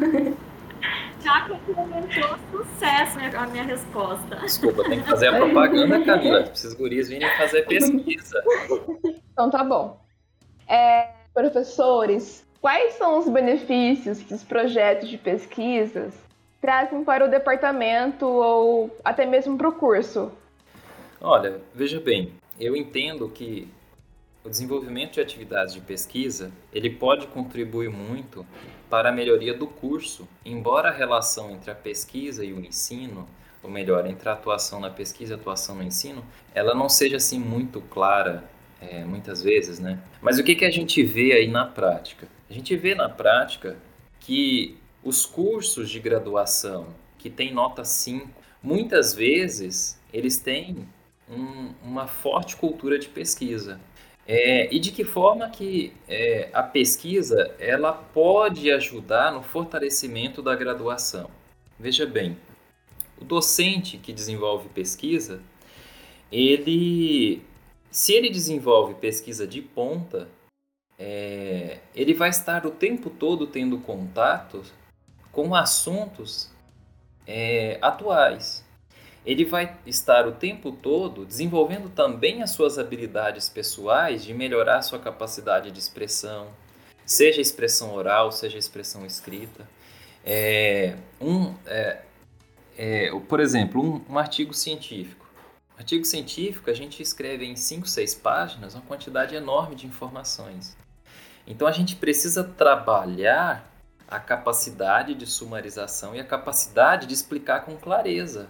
[1.22, 4.38] Já complementou sucesso a minha resposta.
[4.38, 6.42] Desculpa, tem que fazer a propaganda, Camila.
[6.42, 8.42] Esses guris virem fazer pesquisa.
[9.34, 10.00] Então tá bom.
[10.68, 16.14] É, professores, quais são os benefícios que os projetos de pesquisas
[16.62, 20.32] trazem para o departamento ou até mesmo para o curso?
[21.22, 23.68] Olha, veja bem, eu entendo que
[24.44, 28.46] o desenvolvimento de atividades de pesquisa ele pode contribuir muito
[28.90, 33.28] para a melhoria do curso, embora a relação entre a pesquisa e o ensino,
[33.62, 36.24] ou melhor, entre a atuação na pesquisa e a atuação no ensino,
[36.56, 38.50] ela não seja assim muito clara
[38.82, 40.00] é, muitas vezes, né?
[40.22, 42.28] Mas o que, que a gente vê aí na prática?
[42.50, 43.78] A gente vê na prática
[44.20, 48.30] que os cursos de graduação que têm nota 5,
[48.64, 50.88] muitas vezes eles têm
[51.30, 53.80] um, uma forte cultura de pesquisa.
[54.32, 60.56] É, e de que forma que é, a pesquisa ela pode ajudar no fortalecimento da
[60.56, 61.32] graduação?
[61.80, 62.38] Veja bem,
[63.20, 65.42] o docente que desenvolve pesquisa,
[66.32, 67.42] ele
[67.90, 70.30] se ele desenvolve pesquisa de ponta,
[71.00, 74.62] é, ele vai estar o tempo todo tendo contato
[75.32, 76.52] com assuntos
[77.26, 78.64] é, atuais.
[79.30, 85.00] Ele vai estar o tempo todo desenvolvendo também as suas habilidades pessoais de melhorar sua
[85.00, 86.48] capacidade de expressão,
[87.06, 89.70] seja expressão oral, seja expressão escrita.
[90.26, 92.02] É, um, é,
[92.78, 95.30] é, por exemplo, um, um artigo científico
[95.80, 100.76] Artigo científico, a gente escreve em 5, 6 páginas uma quantidade enorme de informações.
[101.48, 103.66] Então a gente precisa trabalhar
[104.06, 108.50] a capacidade de sumarização e a capacidade de explicar com clareza.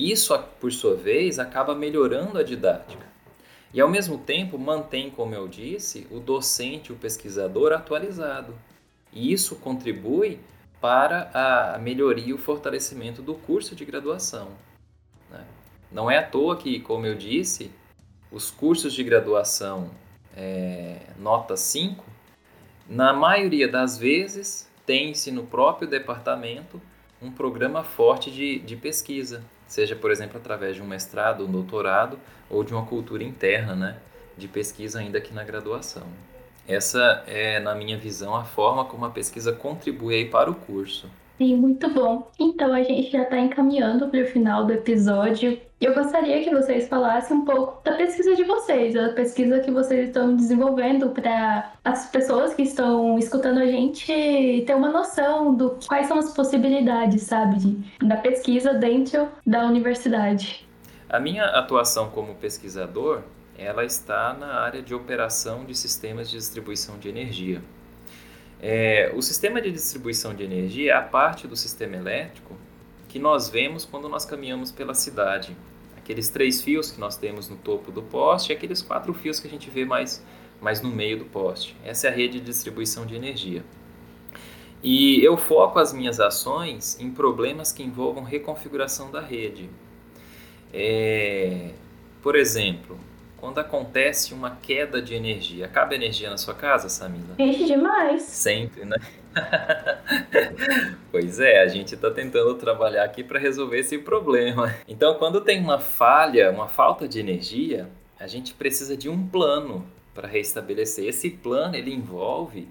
[0.00, 3.06] Isso, por sua vez, acaba melhorando a didática.
[3.72, 8.54] E ao mesmo tempo mantém, como eu disse, o docente, o pesquisador atualizado.
[9.12, 10.40] E isso contribui
[10.80, 14.48] para a melhoria e o fortalecimento do curso de graduação.
[15.30, 15.44] Né?
[15.92, 17.70] Não é à toa que, como eu disse,
[18.32, 19.90] os cursos de graduação
[20.34, 22.02] é, nota 5,
[22.88, 26.80] na maioria das vezes tem-se no próprio departamento
[27.20, 32.18] um programa forte de, de pesquisa, seja, por exemplo, através de um mestrado, um doutorado
[32.50, 33.96] ou de uma cultura interna, né,
[34.36, 36.08] de pesquisa ainda aqui na graduação.
[36.66, 41.08] Essa é, na minha visão, a forma como a pesquisa contribui para o curso.
[41.40, 42.30] Sim, muito bom.
[42.38, 45.58] Então a gente já está encaminhando para o final do episódio.
[45.80, 50.08] Eu gostaria que vocês falassem um pouco da pesquisa de vocês, a pesquisa que vocês
[50.08, 56.08] estão desenvolvendo para as pessoas que estão escutando a gente ter uma noção do quais
[56.08, 60.68] são as possibilidades, sabe, de, da pesquisa dentro da universidade.
[61.08, 63.22] A minha atuação como pesquisador,
[63.56, 67.62] ela está na área de operação de sistemas de distribuição de energia.
[68.62, 72.54] É, o sistema de distribuição de energia é a parte do sistema elétrico
[73.08, 75.56] que nós vemos quando nós caminhamos pela cidade.
[75.96, 79.46] Aqueles três fios que nós temos no topo do poste e aqueles quatro fios que
[79.46, 80.24] a gente vê mais,
[80.60, 81.76] mais no meio do poste.
[81.84, 83.64] Essa é a rede de distribuição de energia.
[84.82, 89.68] E eu foco as minhas ações em problemas que envolvam reconfiguração da rede.
[90.72, 91.70] É,
[92.22, 92.98] por exemplo,
[93.40, 95.64] quando acontece uma queda de energia.
[95.64, 97.34] Acaba energia na sua casa, Samila?
[97.38, 98.22] Enche demais.
[98.22, 98.96] Sempre, né?
[101.10, 104.74] pois é, a gente está tentando trabalhar aqui para resolver esse problema.
[104.86, 107.88] Então, quando tem uma falha, uma falta de energia,
[108.18, 111.08] a gente precisa de um plano para restabelecer.
[111.08, 112.68] Esse plano ele envolve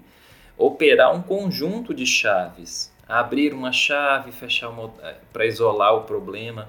[0.56, 6.68] operar um conjunto de chaves, abrir uma chave, fechar uma eh, para isolar o problema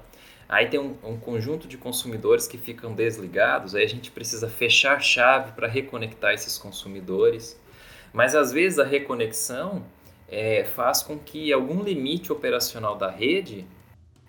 [0.51, 4.97] Aí tem um, um, conjunto de consumidores que ficam desligados, aí a gente precisa fechar
[4.97, 7.59] a chave para reconectar esses consumidores.
[8.11, 9.83] Mas às vezes a reconexão
[10.27, 13.65] é, faz com que algum limite operacional da rede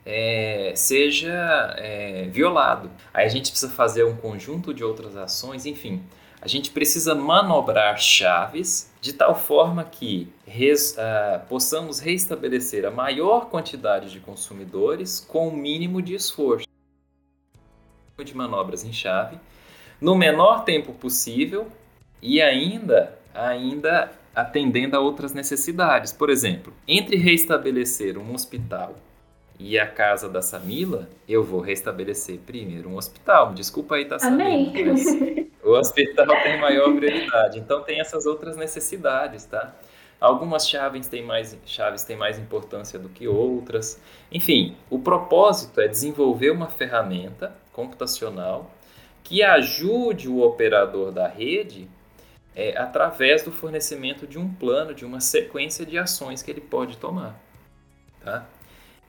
[0.06, 2.88] é, seja é, violado.
[3.12, 6.02] Aí a gente precisa fazer um conjunto de outras ações, enfim
[6.42, 13.50] a gente precisa manobrar chaves de tal forma que res, uh, possamos restabelecer a maior
[13.50, 16.68] quantidade de consumidores com o mínimo de esforço
[18.24, 19.36] de manobras em chave
[20.00, 21.66] no menor tempo possível
[22.22, 26.12] e ainda ainda atendendo a outras necessidades.
[26.12, 28.94] Por exemplo, entre restabelecer um hospital
[29.58, 33.52] e a casa da Samila, eu vou restabelecer primeiro um hospital.
[33.52, 34.44] Desculpa aí, tá Samila.
[34.44, 34.72] Amém.
[34.86, 35.41] Mas
[35.72, 37.58] o hospital tem maior prioridade.
[37.58, 39.74] Então tem essas outras necessidades, tá?
[40.20, 44.00] Algumas chaves têm mais chaves têm mais importância do que outras.
[44.30, 48.70] Enfim, o propósito é desenvolver uma ferramenta computacional
[49.24, 51.88] que ajude o operador da rede
[52.54, 56.98] é, através do fornecimento de um plano, de uma sequência de ações que ele pode
[56.98, 57.40] tomar.
[58.20, 58.46] Tá?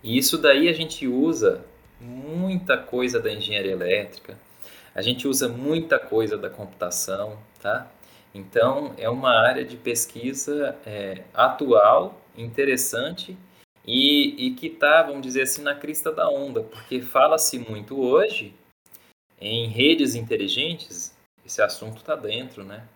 [0.02, 1.64] E isso daí a gente usa
[2.00, 4.38] muita coisa da engenharia elétrica,
[4.96, 7.92] a gente usa muita coisa da computação, tá?
[8.34, 13.38] Então, é uma área de pesquisa é, atual, interessante
[13.86, 18.54] e, e que está, vamos dizer assim, na crista da onda, porque fala-se muito hoje
[19.40, 21.16] em redes inteligentes,
[21.46, 22.88] esse assunto está dentro, né?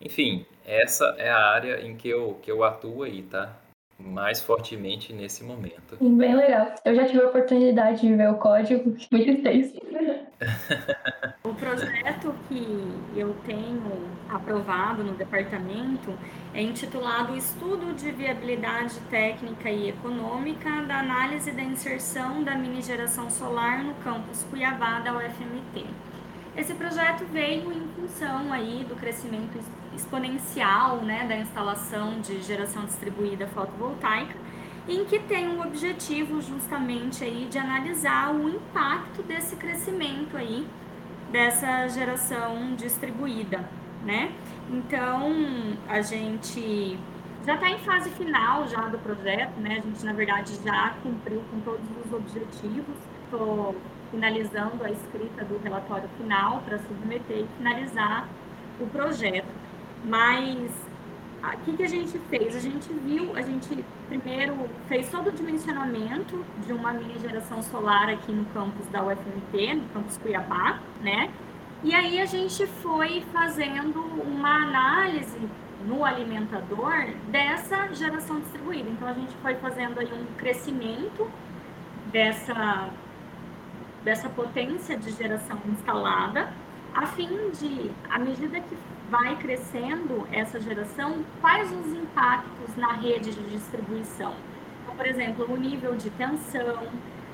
[0.00, 3.58] Enfim, essa é a área em que eu, que eu atuo aí, tá?
[3.98, 5.96] Mais fortemente nesse momento.
[6.00, 6.74] Bem legal.
[6.84, 9.80] Eu já tive a oportunidade de ver o código, muito extenso.
[11.42, 16.12] o projeto que eu tenho aprovado no departamento
[16.52, 23.30] é intitulado Estudo de Viabilidade Técnica e Econômica da Análise da Inserção da Mini Geração
[23.30, 25.86] Solar no campus Cuiabá da UFMT.
[26.56, 29.58] Esse projeto veio em função aí do crescimento
[29.96, 34.36] exponencial né, da instalação de geração distribuída fotovoltaica,
[34.88, 40.66] em que tem o objetivo justamente aí de analisar o impacto desse crescimento aí
[41.30, 43.68] dessa geração distribuída,
[44.04, 44.32] né?
[44.70, 45.32] Então
[45.88, 46.98] a gente
[47.44, 49.78] já está em fase final já do projeto, né?
[49.78, 52.96] A gente na verdade já cumpriu com todos os objetivos.
[53.24, 53.74] Estou
[54.10, 58.28] finalizando a escrita do relatório final para submeter e finalizar
[58.80, 59.65] o projeto.
[60.04, 60.70] Mas
[61.54, 62.56] o que, que a gente fez?
[62.56, 68.08] A gente viu, a gente primeiro fez todo o dimensionamento de uma mini geração solar
[68.08, 71.30] aqui no campus da UFMT, no campus Cuiabá, né?
[71.84, 75.38] E aí a gente foi fazendo uma análise
[75.86, 78.88] no alimentador dessa geração distribuída.
[78.90, 81.30] Então a gente foi fazendo aí um crescimento
[82.10, 82.90] dessa
[84.02, 86.52] dessa potência de geração instalada,
[86.94, 88.76] a fim de, à medida que
[89.10, 94.34] vai crescendo essa geração, quais os impactos na rede de distribuição?
[94.82, 96.88] Então, por exemplo, o nível de tensão,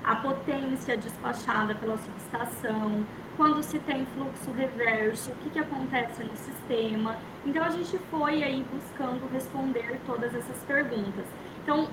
[0.04, 3.06] a potência despachada pela subestação,
[3.36, 7.16] quando se tem fluxo reverso, o que, que acontece no sistema.
[7.46, 11.24] Então a gente foi aí buscando responder todas essas perguntas.
[11.62, 11.88] Então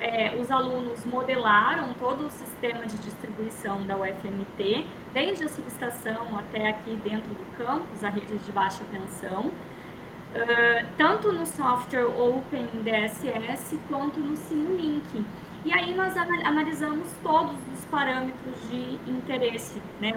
[0.00, 6.68] é, os alunos modelaram todo o sistema de distribuição da UFMT, desde a subestação até
[6.68, 13.78] aqui dentro do campus, a rede de baixa tensão, uh, tanto no software Open DSS
[13.88, 15.24] quanto no Simulink.
[15.64, 20.12] E aí nós analisamos todos os parâmetros de interesse, né,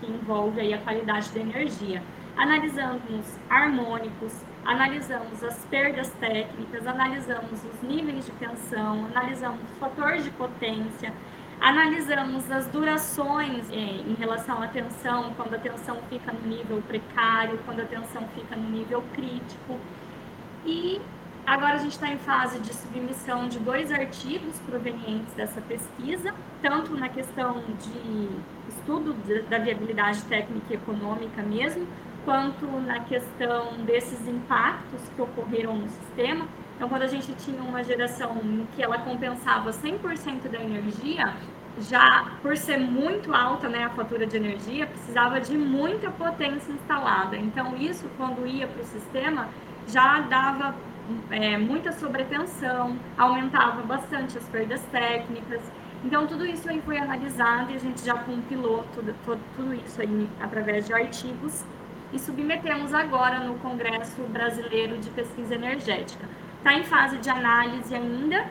[0.00, 2.02] que envolve aí a qualidade da energia.
[2.36, 4.32] Analisamos harmônicos,
[4.64, 11.12] analisamos as perdas técnicas, analisamos os níveis de tensão, analisamos o fator de potência,
[11.60, 17.58] analisamos as durações eh, em relação à tensão, quando a tensão fica no nível precário,
[17.64, 19.78] quando a tensão fica no nível crítico.
[20.64, 21.00] E
[21.48, 26.94] Agora a gente está em fase de submissão de dois artigos provenientes dessa pesquisa, tanto
[26.94, 28.28] na questão de
[28.68, 29.14] estudo
[29.48, 31.86] da viabilidade técnica e econômica mesmo,
[32.28, 36.46] quanto na questão desses impactos que ocorreram no sistema.
[36.76, 38.36] Então, quando a gente tinha uma geração
[38.76, 41.32] que ela compensava 100% da energia,
[41.80, 47.34] já por ser muito alta né, a fatura de energia, precisava de muita potência instalada.
[47.34, 49.48] Então, isso, quando ia para o sistema,
[49.86, 50.74] já dava
[51.30, 55.62] é, muita sobretensão, aumentava bastante as perdas técnicas.
[56.04, 59.98] Então, tudo isso aí foi analisado e a gente já compilou tudo, tudo, tudo isso
[60.02, 61.64] aí através de artigos
[62.12, 66.28] e submetemos agora no Congresso Brasileiro de Pesquisa Energética.
[66.58, 68.46] Está em fase de análise ainda,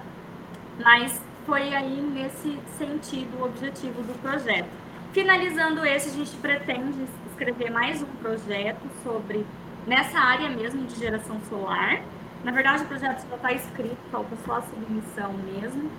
[0.83, 4.69] mas foi aí nesse sentido o objetivo do projeto.
[5.13, 9.45] Finalizando esse, a gente pretende escrever mais um projeto sobre
[9.85, 12.01] nessa área mesmo de geração solar,
[12.43, 15.89] na verdade, o projeto já está escrito, falta só a submissão mesmo,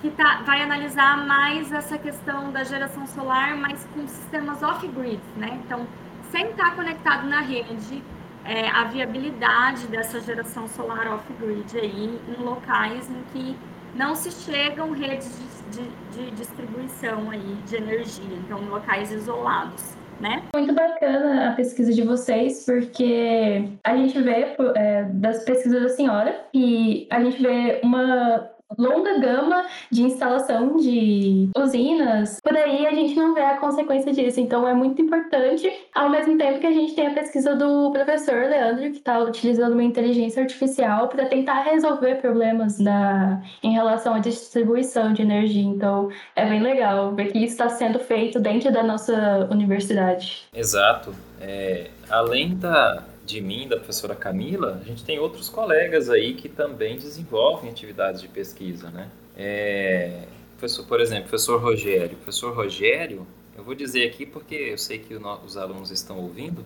[0.00, 5.60] que tá, vai analisar mais essa questão da geração solar, mas com sistemas off-grid, né?
[5.64, 5.86] Então,
[6.30, 8.02] sem estar conectado na rede,
[8.44, 13.56] é, a viabilidade dessa geração solar off-grid aí em locais em que
[13.94, 15.38] não se chegam redes
[15.70, 20.42] de, de, de distribuição aí de energia, então em locais isolados né?
[20.54, 26.44] Muito bacana a pesquisa de vocês, porque a gente vê é, das pesquisas da senhora
[26.52, 33.14] e a gente vê uma longa gama de instalação de usinas, por aí a gente
[33.14, 34.40] não vê a consequência disso.
[34.40, 38.48] Então é muito importante, ao mesmo tempo que a gente tem a pesquisa do professor
[38.48, 44.18] Leandro, que está utilizando uma inteligência artificial para tentar resolver problemas da, em relação à
[44.18, 45.62] distribuição de energia.
[45.62, 50.48] Então é bem legal ver que isso está sendo feito dentro da nossa universidade.
[50.54, 51.14] Exato.
[51.40, 56.48] É, além da, de mim, da professora Camila, a gente tem outros colegas aí que
[56.48, 59.08] também desenvolvem atividades de pesquisa, né?
[59.36, 60.24] É,
[60.58, 62.16] professor, por exemplo, professor Rogério.
[62.16, 63.26] Professor Rogério,
[63.56, 66.64] eu vou dizer aqui porque eu sei que os alunos estão ouvindo,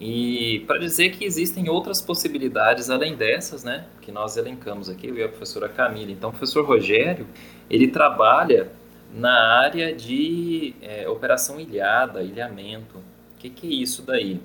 [0.00, 5.16] e para dizer que existem outras possibilidades além dessas, né, que nós elencamos aqui, eu
[5.16, 6.12] e a professora Camila.
[6.12, 7.26] Então, o professor Rogério,
[7.68, 8.70] ele trabalha
[9.12, 12.98] na área de é, operação ilhada, ilhamento.
[12.98, 14.40] O que, que é isso daí?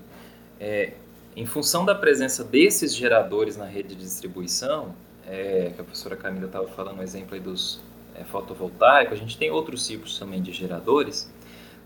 [0.59, 0.93] É,
[1.35, 4.95] em função da presença desses geradores na rede de distribuição,
[5.27, 7.79] é, que a professora Camila estava falando, um exemplo aí dos
[8.15, 11.31] é, fotovoltaicos, a gente tem outros tipos também de geradores.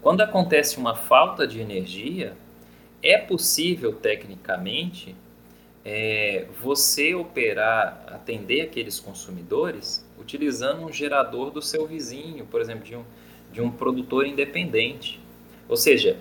[0.01, 2.35] Quando acontece uma falta de energia,
[3.01, 5.15] é possível tecnicamente
[5.85, 12.95] é, você operar, atender aqueles consumidores utilizando um gerador do seu vizinho, por exemplo, de
[12.95, 13.03] um,
[13.53, 15.21] de um produtor independente.
[15.69, 16.17] Ou seja,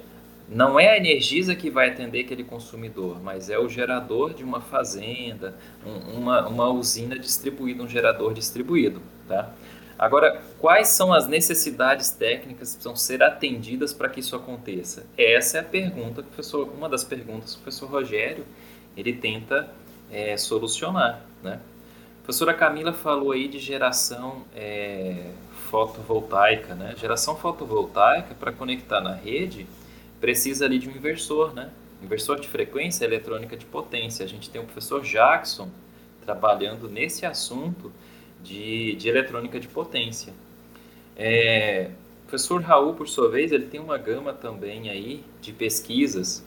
[0.49, 4.61] não é a Energisa que vai atender aquele consumidor, mas é o gerador de uma
[4.61, 9.03] fazenda, um, uma, uma usina distribuída, um gerador distribuído.
[9.27, 9.51] Tá?
[9.99, 15.07] Agora, quais são as necessidades técnicas que precisam ser atendidas para que isso aconteça?
[15.17, 18.45] Essa é a pergunta que o professor, uma das perguntas que o professor Rogério
[18.97, 19.69] ele tenta
[20.13, 21.25] é, solucionar.
[21.43, 21.55] Né?
[21.55, 25.31] A professora Camila falou aí de geração é,
[25.71, 26.75] fotovoltaica.
[26.75, 26.95] Né?
[26.97, 29.67] Geração fotovoltaica, para conectar na rede,
[30.21, 31.71] precisa ali de um inversor, né?
[32.03, 34.25] Inversor de frequência eletrônica de potência.
[34.25, 35.71] A gente tem o professor Jackson
[36.25, 37.93] trabalhando nesse assunto
[38.43, 40.33] de, de eletrônica de potência.
[41.17, 41.91] É,
[42.25, 46.45] o professor Raul, por sua vez, ele tem uma gama também aí de pesquisas,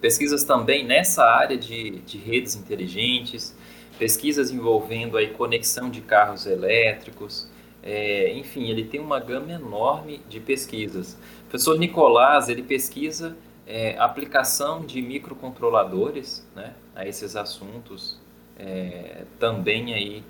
[0.00, 3.56] pesquisas também nessa área de, de redes inteligentes,
[3.98, 7.50] pesquisas envolvendo aí conexão de carros elétricos,
[7.82, 11.16] é, enfim, ele tem uma gama enorme de pesquisas.
[11.46, 18.18] O professor Nicolás, ele pesquisa é, aplicação de microcontroladores né, a esses assuntos,
[18.58, 20.24] é, também aí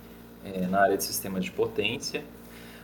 [0.45, 2.23] é, na área de sistema de potência.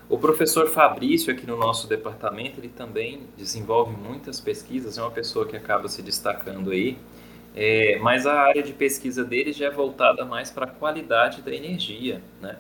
[0.09, 5.47] O professor Fabrício, aqui no nosso departamento, ele também desenvolve muitas pesquisas, é uma pessoa
[5.47, 6.97] que acaba se destacando aí,
[7.55, 11.55] é, mas a área de pesquisa dele já é voltada mais para a qualidade da
[11.55, 12.22] energia.
[12.41, 12.57] Né?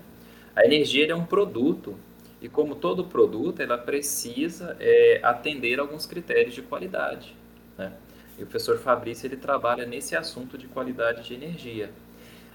[0.54, 1.96] A energia é um produto,
[2.42, 7.36] e como todo produto, ela precisa é, atender alguns critérios de qualidade.
[7.78, 7.92] Né?
[8.36, 11.92] E o professor Fabrício ele trabalha nesse assunto de qualidade de energia.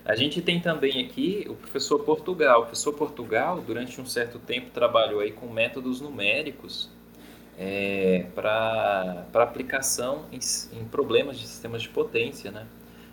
[0.03, 2.59] A gente tem também aqui o professor Portugal.
[2.59, 6.89] O professor Portugal, durante um certo tempo, trabalhou aí com métodos numéricos
[7.57, 10.39] é, para aplicação em,
[10.77, 12.67] em, problemas de sistemas de potência, né?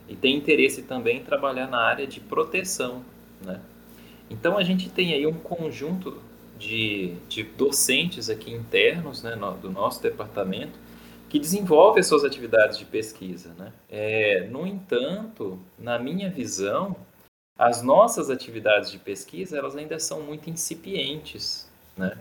[0.08, 3.04] E tem interesse também em trabalhar na área de proteção,
[3.40, 3.60] né?
[4.28, 6.20] Então a gente tem aí um conjunto
[6.58, 10.78] de, de docentes aqui internos né, no, do nosso departamento
[11.28, 13.52] que desenvolve as suas atividades de pesquisa.
[13.58, 13.72] Né?
[13.90, 16.96] É, no entanto, na minha visão,
[17.58, 21.68] as nossas atividades de pesquisa elas ainda são muito incipientes.
[21.96, 22.16] Né?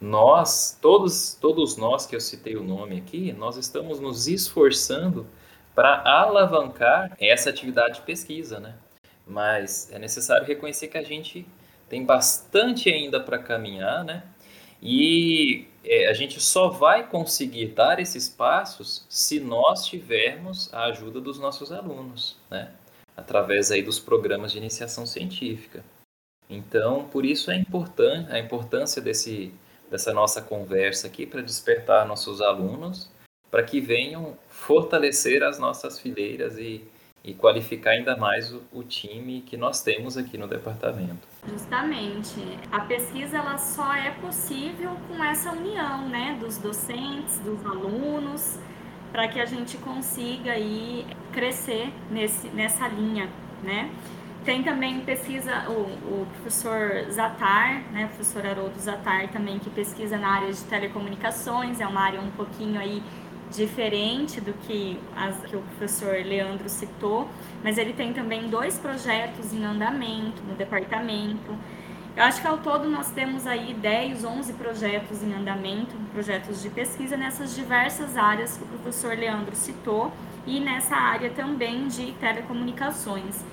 [0.00, 5.26] Nós, todos, todos nós que eu citei o nome aqui, nós estamos nos esforçando
[5.74, 8.74] para alavancar essa atividade de pesquisa, né?
[9.26, 11.46] Mas é necessário reconhecer que a gente
[11.88, 14.22] tem bastante ainda para caminhar, né?
[14.82, 21.20] E é, a gente só vai conseguir dar esses passos se nós tivermos a ajuda
[21.20, 22.70] dos nossos alunos, né?
[23.16, 25.82] através aí dos programas de iniciação científica.
[26.48, 29.52] Então, por isso é importante a importância desse,
[29.90, 33.08] dessa nossa conversa aqui para despertar nossos alunos
[33.50, 36.84] para que venham fortalecer as nossas fileiras e
[37.26, 41.26] e qualificar ainda mais o, o, time que nós temos aqui no departamento.
[41.46, 42.40] Justamente.
[42.70, 48.60] A pesquisa ela só é possível com essa união, né, dos docentes, dos alunos,
[49.10, 53.28] para que a gente consiga aí crescer nesse, nessa linha,
[53.62, 53.90] né?
[54.44, 60.16] Tem também pesquisa, o, o professor Zatar, né, o professor Haroldo Zatar também, que pesquisa
[60.16, 63.02] na área de telecomunicações, é uma área um pouquinho aí
[63.50, 67.28] diferente do que, as, que o professor Leandro citou,
[67.62, 71.56] mas ele tem também dois projetos em andamento no departamento.
[72.16, 76.70] Eu acho que ao todo nós temos aí 10, 11 projetos em andamento, projetos de
[76.70, 80.10] pesquisa nessas diversas áreas que o professor Leandro citou
[80.46, 83.44] e nessa área também de telecomunicações.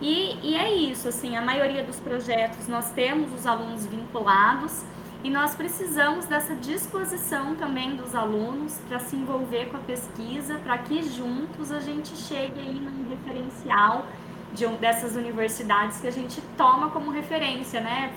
[0.00, 4.84] E, e é isso, assim, a maioria dos projetos nós temos os alunos vinculados,
[5.24, 10.78] e nós precisamos dessa disposição também dos alunos para se envolver com a pesquisa, para
[10.78, 14.06] que juntos a gente chegue aí num referencial
[14.52, 18.12] de um, dessas universidades que a gente toma como referência, né,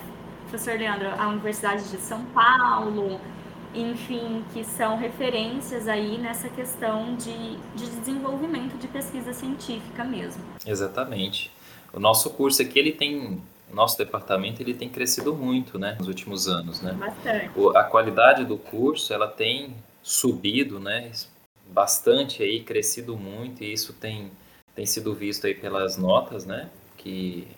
[0.48, 1.08] professor Leandro?
[1.18, 3.20] A Universidade de São Paulo,
[3.74, 10.42] enfim, que são referências aí nessa questão de, de desenvolvimento de pesquisa científica mesmo.
[10.66, 11.52] Exatamente.
[11.92, 13.40] O nosso curso aqui ele tem
[13.70, 16.92] o nosso departamento ele tem crescido muito, né, nos últimos anos, né?
[16.92, 17.50] Bastante.
[17.74, 21.10] a qualidade do curso ela tem subido, né,
[21.68, 24.30] bastante aí, crescido muito e isso tem
[24.74, 27.48] tem sido visto aí pelas notas, né, que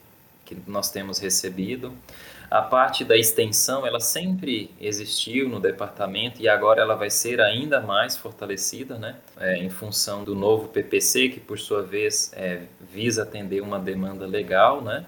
[0.45, 1.93] que nós temos recebido.
[2.51, 7.79] A parte da extensão, ela sempre existiu no departamento e agora ela vai ser ainda
[7.79, 9.17] mais fortalecida, né?
[9.39, 14.27] É, em função do novo PPC, que por sua vez é, visa atender uma demanda
[14.27, 15.05] legal, né?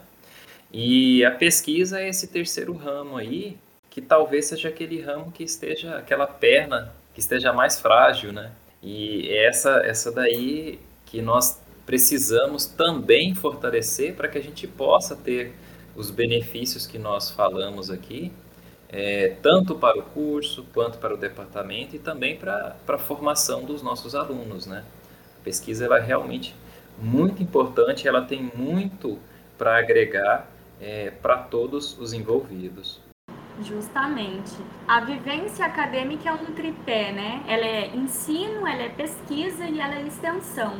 [0.73, 3.59] E a pesquisa é esse terceiro ramo aí,
[3.89, 8.53] que talvez seja aquele ramo que esteja, aquela perna que esteja mais frágil, né?
[8.83, 15.53] E essa, essa daí que nós precisamos também fortalecer para que a gente possa ter
[15.97, 18.33] os benefícios que nós falamos aqui,
[18.89, 23.83] é, tanto para o curso quanto para o departamento e também para a formação dos
[23.83, 24.85] nossos alunos, né?
[25.41, 26.55] A pesquisa ela é realmente
[26.97, 29.18] muito importante, ela tem muito
[29.59, 30.49] para agregar
[30.81, 33.01] é, para todos os envolvidos.
[33.62, 34.57] Justamente.
[34.89, 37.45] A vivência acadêmica é um tripé, né?
[37.47, 40.78] Ela é ensino, ela é pesquisa e ela é extensão.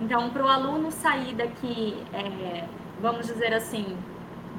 [0.00, 2.64] Então, para o aluno sair daqui, é,
[3.00, 3.96] vamos dizer assim,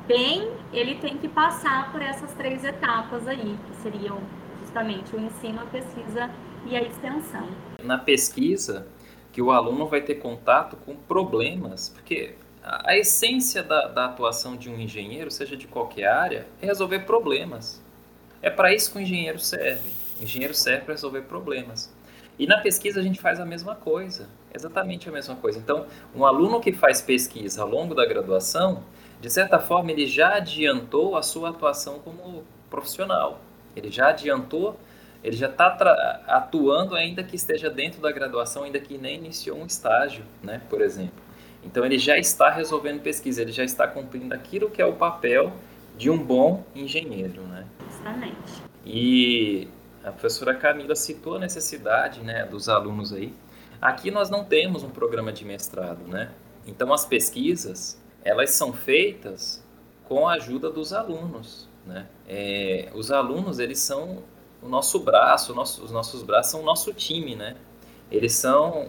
[0.07, 4.19] bem, ele tem que passar por essas três etapas aí, que seriam
[4.59, 6.29] justamente o ensino, a pesquisa
[6.65, 7.47] e a extensão.
[7.83, 8.87] Na pesquisa,
[9.31, 14.69] que o aluno vai ter contato com problemas, porque a, essência da, da, atuação de
[14.69, 17.81] um engenheiro, seja de qualquer área, é resolver problemas.
[18.41, 19.89] É para isso que o engenheiro serve.
[20.19, 21.93] O engenheiro serve para resolver problemas.
[22.39, 25.59] E na pesquisa a gente faz a mesma coisa, exatamente a mesma coisa.
[25.59, 25.85] Então,
[26.15, 28.83] um aluno que faz pesquisa ao longo da graduação,
[29.21, 33.39] de certa forma, ele já adiantou a sua atuação como profissional.
[33.75, 34.79] Ele já adiantou,
[35.23, 35.67] ele já está
[36.27, 40.81] atuando ainda que esteja dentro da graduação, ainda que nem iniciou um estágio, né, por
[40.81, 41.22] exemplo.
[41.65, 45.51] Então ele já está resolvendo pesquisa, ele já está cumprindo aquilo que é o papel
[45.97, 47.65] de um bom engenheiro, né?
[47.87, 48.63] Justamente.
[48.85, 49.67] E
[50.03, 53.33] a professora Camila citou a necessidade né, dos alunos aí.
[53.81, 56.31] Aqui nós não temos um programa de mestrado, né?
[56.65, 59.63] Então as pesquisas, elas são feitas
[60.05, 62.07] com a ajuda dos alunos, né?
[62.27, 64.23] É, os alunos, eles são
[64.61, 67.55] o nosso braço, nosso, os nossos braços são o nosso time, né?
[68.13, 68.87] Eles são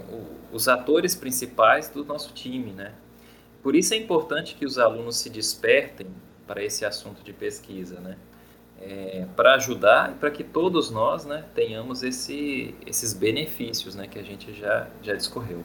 [0.53, 2.93] os atores principais do nosso time, né?
[3.63, 6.07] Por isso é importante que os alunos se despertem
[6.47, 8.19] para esse assunto de pesquisa, né?
[8.79, 14.19] É, para ajudar e para que todos nós né, tenhamos esse, esses benefícios né, que
[14.19, 15.65] a gente já, já discorreu.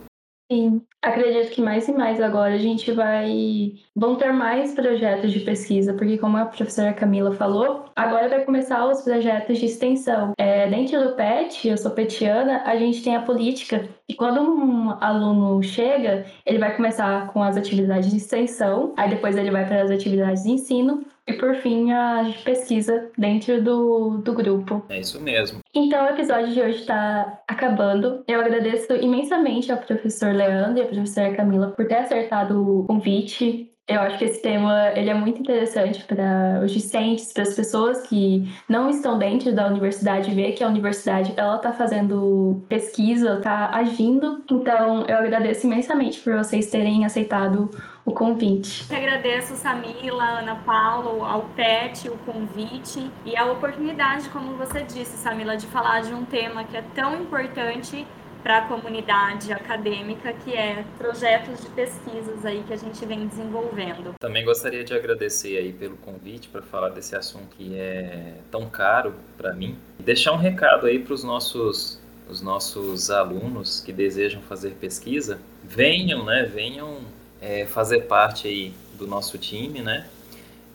[0.52, 3.74] Sim, acredito que mais e mais agora a gente vai.
[3.96, 8.88] vão ter mais projetos de pesquisa, porque, como a professora Camila falou, agora vai começar
[8.88, 10.34] os projetos de extensão.
[10.40, 14.90] É, dentro do PET, eu sou petiana, a gente tem a política, e quando um
[15.00, 19.84] aluno chega, ele vai começar com as atividades de extensão, aí depois ele vai para
[19.84, 24.84] as atividades de ensino, e por fim a pesquisa dentro do, do grupo.
[24.90, 25.60] É isso mesmo.
[25.74, 28.24] Então o episódio de hoje está acabando.
[28.28, 33.70] Eu agradeço imensamente ao professor Leandro e à professora Camila por ter acertado o convite.
[33.88, 38.06] Eu acho que esse tema ele é muito interessante para os discentes, para as pessoas
[38.06, 43.72] que não estão dentro da universidade ver que a universidade ela está fazendo pesquisa, está
[43.72, 44.44] agindo.
[44.52, 47.70] Então eu agradeço imensamente por vocês terem aceitado
[48.10, 48.86] o convite.
[48.90, 55.16] Eu agradeço Samila, Ana Paula, ao PET, o convite e a oportunidade, como você disse,
[55.18, 58.06] Samila, de falar de um tema que é tão importante
[58.42, 64.16] para a comunidade acadêmica, que é projetos de pesquisas aí que a gente vem desenvolvendo.
[64.20, 69.14] Também gostaria de agradecer aí pelo convite para falar desse assunto que é tão caro
[69.38, 69.78] para mim.
[70.00, 72.00] E deixar um recado aí para os nossos
[72.30, 76.44] os nossos alunos que desejam fazer pesquisa, venham, né?
[76.44, 77.00] Venham
[77.42, 80.08] é, fazer parte aí do nosso time, né?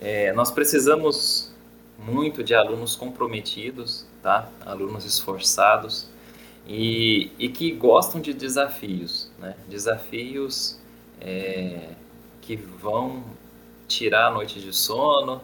[0.01, 1.53] É, nós precisamos
[1.99, 4.49] muito de alunos comprometidos, tá?
[4.65, 6.09] Alunos esforçados
[6.67, 9.55] e, e que gostam de desafios, né?
[9.69, 10.79] Desafios
[11.21, 11.91] é,
[12.41, 13.25] que vão
[13.87, 15.41] tirar a noite de sono,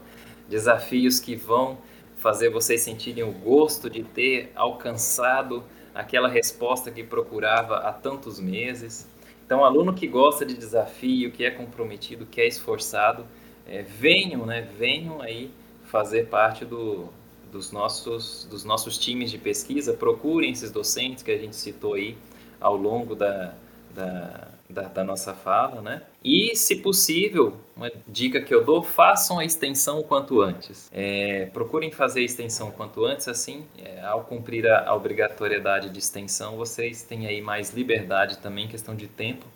[0.48, 1.78] desafios que vão
[2.16, 5.64] fazer vocês sentirem o gosto de ter alcançado
[5.94, 9.08] aquela resposta que procurava há tantos meses.
[9.50, 13.26] Então, aluno que gosta de desafio, que é comprometido, que é esforçado,
[13.66, 15.50] é, venham, né, venham aí
[15.86, 17.08] fazer parte do,
[17.50, 22.16] dos, nossos, dos nossos times de pesquisa, procurem esses docentes que a gente citou aí
[22.60, 23.52] ao longo da,
[23.92, 26.02] da, da, da, nossa fala, né?
[26.22, 30.90] E, se possível, uma dica que eu dou, façam a extensão o quanto antes.
[30.92, 35.88] É, procurem fazer a extensão o quanto antes, assim, é, ao cumprir a, a, obrigatoriedade
[35.88, 39.46] de extensão, vocês têm aí mais liberdade também, questão de tempo,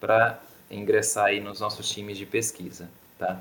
[0.00, 3.38] para ingressar aí nos nossos times de pesquisa, tá?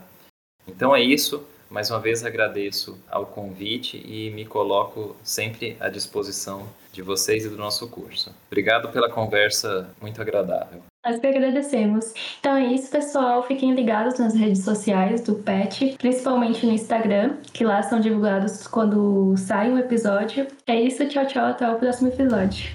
[0.68, 1.48] Então é isso.
[1.70, 7.50] Mais uma vez agradeço ao convite e me coloco sempre à disposição de vocês e
[7.50, 8.32] do nosso curso.
[8.46, 10.84] Obrigado pela conversa muito agradável.
[11.06, 12.14] Nós que agradecemos.
[12.40, 13.44] Então é isso, pessoal.
[13.44, 19.36] Fiquem ligados nas redes sociais do PET, principalmente no Instagram, que lá são divulgados quando
[19.36, 20.48] sai um episódio.
[20.66, 21.46] É isso, tchau, tchau.
[21.46, 22.72] Até o próximo episódio.